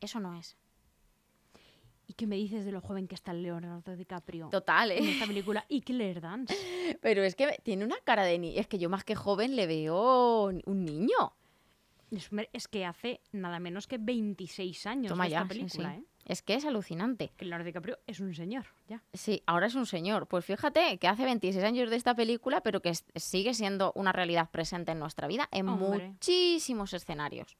eso 0.00 0.20
no 0.20 0.34
es. 0.34 0.56
¿Y 2.10 2.14
qué 2.14 2.26
me 2.26 2.34
dices 2.34 2.64
de 2.64 2.72
lo 2.72 2.80
joven 2.80 3.06
que 3.06 3.14
está 3.14 3.32
Leonardo 3.32 3.94
DiCaprio 3.94 4.48
Total, 4.48 4.90
en 4.90 5.06
esta 5.06 5.26
película? 5.26 5.64
Y 5.68 5.80
Claire 5.82 6.20
Dance. 6.20 6.52
Pero 7.00 7.22
es 7.22 7.36
que 7.36 7.60
tiene 7.62 7.84
una 7.84 7.98
cara 8.02 8.24
de 8.24 8.36
niño. 8.36 8.60
Es 8.60 8.66
que 8.66 8.78
yo 8.78 8.90
más 8.90 9.04
que 9.04 9.14
joven 9.14 9.54
le 9.54 9.68
veo 9.68 10.46
un 10.46 10.84
niño. 10.84 11.36
Es, 12.52 12.66
que 12.66 12.84
hace 12.84 13.20
nada 13.30 13.60
menos 13.60 13.86
que 13.86 13.98
26 13.98 14.86
años 14.86 15.10
Toma 15.10 15.24
de 15.24 15.28
esta 15.28 15.42
ya, 15.42 15.44
sí, 15.44 15.48
película, 15.48 15.94
sí. 15.94 16.00
¿eh? 16.00 16.04
Es 16.26 16.42
que 16.42 16.54
es 16.54 16.64
alucinante. 16.64 17.32
Que 17.36 17.44
Leonardo 17.44 17.64
DiCaprio 17.66 17.98
es 18.06 18.20
un 18.20 18.34
señor, 18.34 18.66
ya. 18.88 19.02
Sí, 19.12 19.42
ahora 19.46 19.66
es 19.66 19.74
un 19.74 19.86
señor. 19.86 20.26
Pues 20.28 20.44
fíjate 20.44 20.98
que 20.98 21.08
hace 21.08 21.24
26 21.24 21.64
años 21.64 21.90
de 21.90 21.96
esta 21.96 22.14
película, 22.14 22.60
pero 22.60 22.80
que 22.80 22.92
sigue 23.16 23.54
siendo 23.54 23.92
una 23.96 24.12
realidad 24.12 24.48
presente 24.50 24.92
en 24.92 24.98
nuestra 25.00 25.26
vida 25.26 25.48
en 25.50 25.68
Hombre. 25.68 26.08
muchísimos 26.10 26.92
escenarios. 26.92 27.56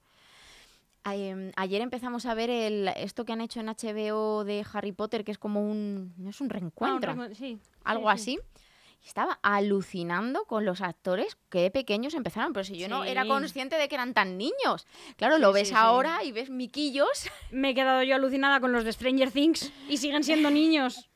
Em, 1.04 1.50
ayer 1.56 1.80
empezamos 1.80 2.26
a 2.26 2.34
ver 2.34 2.50
el, 2.50 2.88
esto 2.96 3.24
que 3.24 3.32
han 3.32 3.40
hecho 3.40 3.58
en 3.60 3.66
HBO 3.68 4.44
de 4.44 4.64
Harry 4.72 4.92
Potter, 4.92 5.24
que 5.24 5.32
es 5.32 5.38
como 5.38 5.62
un. 5.66 6.12
No 6.18 6.28
es 6.30 6.40
un 6.40 6.44
Ah, 6.46 6.48
un 6.48 6.50
reencuentro, 6.50 7.34
sí, 7.34 7.58
algo 7.84 8.10
sí, 8.12 8.18
sí. 8.18 8.38
así. 8.38 8.38
Estaba 9.04 9.38
alucinando 9.42 10.44
con 10.44 10.64
los 10.64 10.82
actores 10.82 11.36
que 11.48 11.70
pequeños 11.70 12.14
empezaron, 12.14 12.52
pero 12.52 12.64
si 12.64 12.76
yo 12.76 12.88
no 12.88 13.04
era 13.04 13.24
consciente 13.24 13.76
de 13.76 13.88
que 13.88 13.94
eran 13.94 14.12
tan 14.14 14.36
niños. 14.36 14.86
Claro, 15.16 15.36
Sí, 15.36 15.40
lo 15.42 15.52
ves 15.52 15.68
sí. 15.68 15.74
ahora 15.76 16.22
y 16.22 16.32
ves 16.32 16.50
miquillos. 16.50 17.08
Me 17.50 17.70
he 17.70 17.74
quedado 17.74 18.02
yo 18.02 18.14
alucinada 18.14 18.60
con 18.60 18.72
los 18.72 18.84
de 18.84 18.92
Stranger 18.92 19.30
Things 19.30 19.72
y 19.88 19.96
siguen 19.96 20.22
siendo 20.22 20.50
niños. 20.50 21.08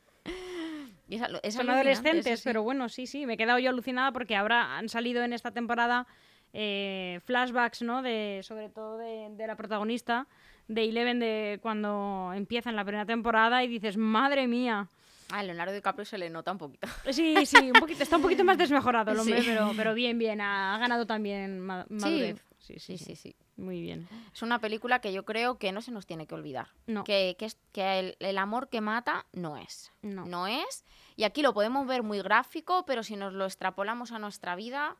Es 1.08 1.20
es 1.42 1.54
Son 1.54 1.68
adolescentes, 1.68 2.42
pero 2.42 2.62
bueno, 2.62 2.88
sí, 2.88 3.06
sí, 3.06 3.26
me 3.26 3.34
he 3.34 3.36
quedado 3.36 3.58
yo 3.58 3.68
alucinada 3.70 4.10
porque 4.10 4.34
ahora 4.34 4.78
han 4.78 4.88
salido 4.88 5.22
en 5.22 5.34
esta 5.34 5.50
temporada 5.50 6.06
eh, 6.54 7.20
flashbacks, 7.24 7.82
¿no? 7.82 8.00
De, 8.02 8.40
sobre 8.42 8.70
todo 8.70 8.96
de, 8.96 9.28
de 9.30 9.46
la 9.46 9.54
protagonista, 9.54 10.26
de 10.66 10.84
Eleven, 10.84 11.20
de 11.20 11.58
cuando 11.60 12.32
empieza 12.34 12.70
en 12.70 12.76
la 12.76 12.84
primera 12.84 13.04
temporada 13.04 13.62
y 13.62 13.68
dices, 13.68 13.96
madre 13.98 14.48
mía. 14.48 14.88
A 15.30 15.42
Leonardo 15.42 15.72
DiCaprio 15.74 16.04
se 16.04 16.18
le 16.18 16.30
nota 16.30 16.52
un 16.52 16.58
poquito. 16.58 16.86
Sí, 17.12 17.46
sí, 17.46 17.56
un 17.70 17.80
poquito, 17.80 18.02
está 18.02 18.16
un 18.16 18.22
poquito 18.22 18.44
más 18.44 18.58
desmejorado 18.58 19.10
el 19.12 19.18
hombre, 19.18 19.40
Sí. 19.42 19.48
pero, 19.48 19.72
pero 19.76 19.94
bien, 19.94 20.18
bien, 20.18 20.40
ha, 20.40 20.74
ha 20.74 20.78
ganado 20.78 21.06
también 21.06 21.60
ma- 21.60 21.86
madurez. 21.88 22.36
Sí, 22.58 22.78
Sí, 22.78 22.96
sí, 22.96 23.14
sí. 23.14 23.36
Muy 23.58 23.82
bien. 23.82 24.08
Es 24.32 24.40
una 24.40 24.58
película 24.58 25.00
que 25.00 25.12
yo 25.12 25.26
creo 25.26 25.58
que 25.58 25.70
no 25.70 25.82
se 25.82 25.90
nos 25.92 26.06
tiene 26.06 26.26
que 26.26 26.34
olvidar. 26.34 26.68
No. 26.86 27.04
Que, 27.04 27.36
que, 27.38 27.44
es, 27.44 27.58
que 27.72 27.98
el, 27.98 28.16
el 28.20 28.38
amor 28.38 28.70
que 28.70 28.80
mata 28.80 29.26
no 29.34 29.58
es. 29.58 29.92
No. 30.00 30.46
es. 30.46 30.84
Y 31.14 31.24
aquí 31.24 31.42
lo 31.42 31.52
podemos 31.52 31.86
ver 31.86 32.02
muy 32.02 32.22
gráfico, 32.22 32.84
pero 32.86 33.02
si 33.02 33.16
nos 33.16 33.34
lo 33.34 33.44
extrapolamos 33.44 34.12
a 34.12 34.18
nuestra 34.18 34.56
vida, 34.56 34.96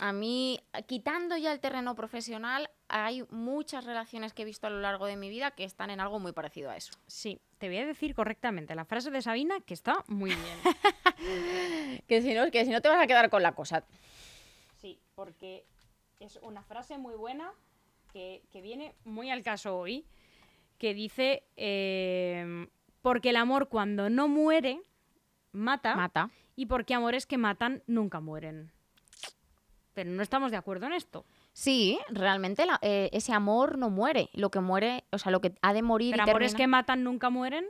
a 0.00 0.12
mí, 0.14 0.58
quitando 0.86 1.36
ya 1.36 1.52
el 1.52 1.60
terreno 1.60 1.94
profesional, 1.94 2.70
hay 2.88 3.22
muchas 3.30 3.84
relaciones 3.84 4.32
que 4.32 4.42
he 4.42 4.44
visto 4.46 4.66
a 4.66 4.70
lo 4.70 4.80
largo 4.80 5.04
de 5.04 5.16
mi 5.16 5.28
vida 5.28 5.50
que 5.50 5.64
están 5.64 5.90
en 5.90 6.00
algo 6.00 6.18
muy 6.18 6.32
parecido 6.32 6.70
a 6.70 6.76
eso. 6.76 6.92
Sí, 7.06 7.38
te 7.58 7.68
voy 7.68 7.76
a 7.76 7.86
decir 7.86 8.14
correctamente 8.14 8.74
la 8.74 8.86
frase 8.86 9.10
de 9.10 9.20
Sabina 9.20 9.60
que 9.60 9.74
está 9.74 10.02
muy 10.08 10.30
bien. 10.30 10.58
Que 12.08 12.22
si 12.22 12.32
no, 12.32 12.50
que 12.50 12.64
si 12.64 12.70
no 12.70 12.80
te 12.80 12.88
vas 12.88 12.98
a 13.02 13.06
quedar 13.06 13.28
con 13.28 13.42
la 13.42 13.52
cosa. 13.54 13.84
Sí, 14.80 14.98
porque 15.14 15.66
es 16.18 16.38
una 16.42 16.62
frase 16.62 16.96
muy 16.96 17.14
buena 17.14 17.52
que, 18.10 18.42
que 18.50 18.62
viene 18.62 18.94
muy 19.04 19.30
al 19.30 19.42
caso 19.42 19.76
hoy, 19.78 20.06
que 20.78 20.94
dice, 20.94 21.44
eh, 21.56 22.66
porque 23.02 23.30
el 23.30 23.36
amor 23.36 23.68
cuando 23.68 24.08
no 24.08 24.28
muere, 24.28 24.80
mata, 25.52 25.94
Mata. 25.94 26.30
y 26.56 26.64
porque 26.66 26.94
amores 26.94 27.26
que 27.26 27.36
matan 27.36 27.82
nunca 27.86 28.20
mueren. 28.20 28.72
Pero 29.94 30.10
no 30.10 30.22
estamos 30.22 30.50
de 30.50 30.56
acuerdo 30.56 30.86
en 30.86 30.92
esto. 30.92 31.24
Sí, 31.52 31.98
realmente 32.08 32.64
la- 32.66 32.78
eh, 32.82 33.10
ese 33.12 33.32
amor 33.32 33.76
no 33.78 33.90
muere. 33.90 34.30
Lo 34.32 34.50
que 34.50 34.60
muere, 34.60 35.04
o 35.12 35.18
sea, 35.18 35.32
lo 35.32 35.40
que 35.40 35.54
ha 35.62 35.72
de 35.72 35.82
morir 35.82 36.12
Pero 36.12 36.24
y 36.26 36.30
amores 36.30 36.52
termina- 36.52 36.56
que 36.64 36.66
matan 36.68 37.04
nunca 37.04 37.28
mueren. 37.30 37.66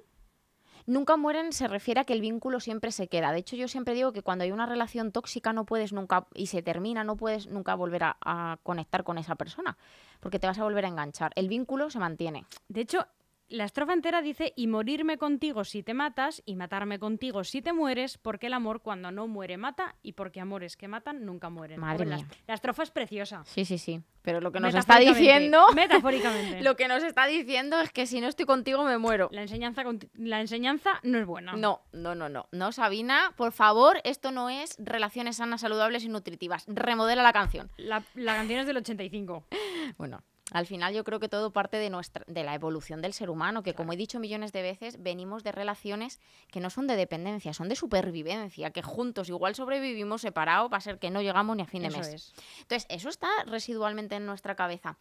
Nunca 0.86 1.16
mueren 1.16 1.52
se 1.52 1.68
refiere 1.68 2.00
a 2.00 2.04
que 2.04 2.14
el 2.14 2.20
vínculo 2.20 2.58
siempre 2.58 2.90
se 2.90 3.06
queda. 3.06 3.32
De 3.32 3.38
hecho, 3.38 3.54
yo 3.54 3.68
siempre 3.68 3.94
digo 3.94 4.12
que 4.12 4.22
cuando 4.22 4.44
hay 4.44 4.50
una 4.50 4.66
relación 4.66 5.12
tóxica 5.12 5.52
no 5.52 5.64
puedes 5.64 5.92
nunca, 5.92 6.26
y 6.34 6.46
se 6.46 6.62
termina, 6.62 7.04
no 7.04 7.16
puedes 7.16 7.46
nunca 7.46 7.74
volver 7.74 8.02
a, 8.04 8.16
a 8.22 8.58
conectar 8.62 9.04
con 9.04 9.18
esa 9.18 9.36
persona, 9.36 9.76
porque 10.20 10.38
te 10.38 10.46
vas 10.46 10.58
a 10.58 10.64
volver 10.64 10.84
a 10.86 10.88
enganchar. 10.88 11.32
El 11.36 11.48
vínculo 11.48 11.90
se 11.90 11.98
mantiene. 11.98 12.44
De 12.68 12.80
hecho, 12.80 13.06
la 13.50 13.64
estrofa 13.64 13.92
entera 13.92 14.22
dice, 14.22 14.52
y 14.56 14.68
morirme 14.68 15.18
contigo 15.18 15.64
si 15.64 15.82
te 15.82 15.92
matas, 15.92 16.42
y 16.46 16.56
matarme 16.56 16.98
contigo 16.98 17.44
si 17.44 17.60
te 17.60 17.72
mueres, 17.72 18.16
porque 18.16 18.46
el 18.46 18.54
amor 18.54 18.80
cuando 18.80 19.10
no 19.10 19.26
muere 19.26 19.56
mata, 19.56 19.96
y 20.02 20.12
porque 20.12 20.40
amores 20.40 20.76
que 20.76 20.88
matan 20.88 21.26
nunca 21.26 21.50
mueren. 21.50 21.80
Madre 21.80 22.06
mía. 22.06 22.26
La, 22.46 22.54
estrofa 22.54 22.84
es 22.84 22.90
preciosa. 22.90 23.42
Sí, 23.44 23.64
sí, 23.64 23.78
sí. 23.78 24.00
Pero 24.22 24.40
lo 24.40 24.52
que 24.52 24.60
nos 24.60 24.74
está 24.74 24.98
diciendo, 24.98 25.66
Metafóricamente. 25.74 26.60
lo 26.62 26.76
que 26.76 26.88
nos 26.88 27.02
está 27.02 27.26
diciendo 27.26 27.80
es 27.80 27.90
que 27.90 28.06
si 28.06 28.20
no 28.20 28.28
estoy 28.28 28.46
contigo 28.46 28.84
me 28.84 28.98
muero. 28.98 29.28
La 29.32 29.42
enseñanza, 29.42 29.82
la 30.14 30.40
enseñanza 30.40 31.00
no 31.02 31.18
es 31.18 31.26
buena. 31.26 31.54
No, 31.56 31.82
no, 31.92 32.14
no, 32.14 32.28
no. 32.28 32.46
No, 32.52 32.72
Sabina, 32.72 33.34
por 33.36 33.52
favor, 33.52 34.00
esto 34.04 34.30
no 34.30 34.48
es 34.48 34.76
relaciones 34.78 35.36
sanas, 35.36 35.62
saludables 35.62 36.04
y 36.04 36.08
nutritivas. 36.08 36.64
Remodela 36.68 37.22
la 37.22 37.32
canción. 37.32 37.70
La, 37.76 38.04
la 38.14 38.36
canción 38.36 38.60
es 38.60 38.66
del 38.66 38.76
85. 38.76 39.44
Bueno, 39.98 40.22
al 40.52 40.66
final 40.66 40.94
yo 40.94 41.04
creo 41.04 41.20
que 41.20 41.28
todo 41.28 41.52
parte 41.52 41.76
de 41.76 41.90
nuestra 41.90 42.24
de 42.26 42.44
la 42.44 42.54
evolución 42.54 43.02
del 43.02 43.12
ser 43.12 43.30
humano, 43.30 43.62
que 43.62 43.74
como 43.74 43.92
he 43.92 43.96
dicho 43.96 44.18
millones 44.18 44.52
de 44.52 44.62
veces, 44.62 45.02
venimos 45.02 45.44
de 45.44 45.52
relaciones 45.52 46.20
que 46.50 46.60
no 46.60 46.70
son 46.70 46.86
de 46.86 46.96
dependencia, 46.96 47.54
son 47.54 47.68
de 47.68 47.76
supervivencia, 47.76 48.70
que 48.70 48.82
juntos 48.82 49.28
igual 49.28 49.54
sobrevivimos 49.54 50.22
separados, 50.22 50.72
va 50.72 50.78
a 50.78 50.80
ser 50.80 50.98
que 50.98 51.10
no 51.10 51.22
llegamos 51.22 51.56
ni 51.56 51.62
a 51.62 51.66
fin 51.66 51.82
de 51.82 51.88
Eso 51.88 51.98
mes. 51.98 52.08
es. 52.08 52.34
Entonces, 52.60 52.86
eso 52.88 53.08
está 53.08 53.28
residualmente 53.46 54.16
en 54.16 54.26
nuestra 54.26 54.54
cabeza, 54.54 54.98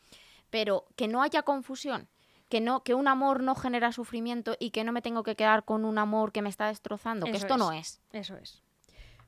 pero 0.49 0.85
que 0.95 1.07
no 1.07 1.21
haya 1.21 1.43
confusión. 1.43 2.07
Que, 2.49 2.61
no, 2.61 2.83
que 2.83 2.95
un 2.95 3.07
amor 3.07 3.43
no 3.43 3.53
genera 3.53 3.91
sufrimiento 3.91 4.55
y 4.59 4.71
que 4.71 4.83
no 4.83 4.91
me 4.91 5.03
tengo 5.03 5.21
que 5.21 5.35
quedar 5.35 5.65
con 5.65 5.85
un 5.85 5.99
amor 5.99 6.31
que 6.31 6.41
me 6.41 6.49
está 6.49 6.65
destrozando, 6.65 7.27
que 7.27 7.37
esto 7.37 7.53
es. 7.53 7.59
no 7.59 7.71
es. 7.71 8.01
Eso 8.11 8.37
es. 8.37 8.63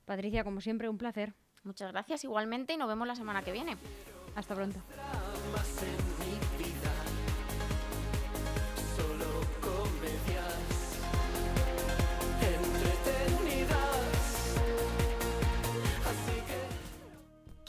Patricia, 0.05 0.43
como 0.43 0.59
siempre, 0.59 0.89
un 0.89 0.97
placer. 0.97 1.35
Muchas 1.63 1.91
gracias 1.91 2.23
igualmente 2.23 2.73
y 2.73 2.77
nos 2.77 2.87
vemos 2.87 3.07
la 3.07 3.15
semana 3.15 3.43
que 3.43 3.51
viene. 3.51 3.77
Hasta 4.35 4.55
pronto. 4.55 4.79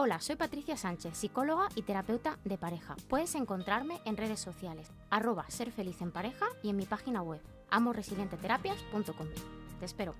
Hola, 0.00 0.20
soy 0.20 0.36
Patricia 0.36 0.76
Sánchez, 0.76 1.16
psicóloga 1.16 1.70
y 1.74 1.82
terapeuta 1.82 2.38
de 2.44 2.56
pareja. 2.56 2.94
Puedes 3.08 3.34
encontrarme 3.34 3.98
en 4.04 4.16
redes 4.16 4.38
sociales, 4.38 4.92
arroba 5.10 5.50
ser 5.50 5.72
feliz 5.72 6.00
en 6.00 6.12
pareja 6.12 6.46
y 6.62 6.70
en 6.70 6.76
mi 6.76 6.86
página 6.86 7.20
web, 7.20 7.40
amoresilienteterapias.com. 7.70 9.26
Te 9.80 9.84
espero. 9.84 10.14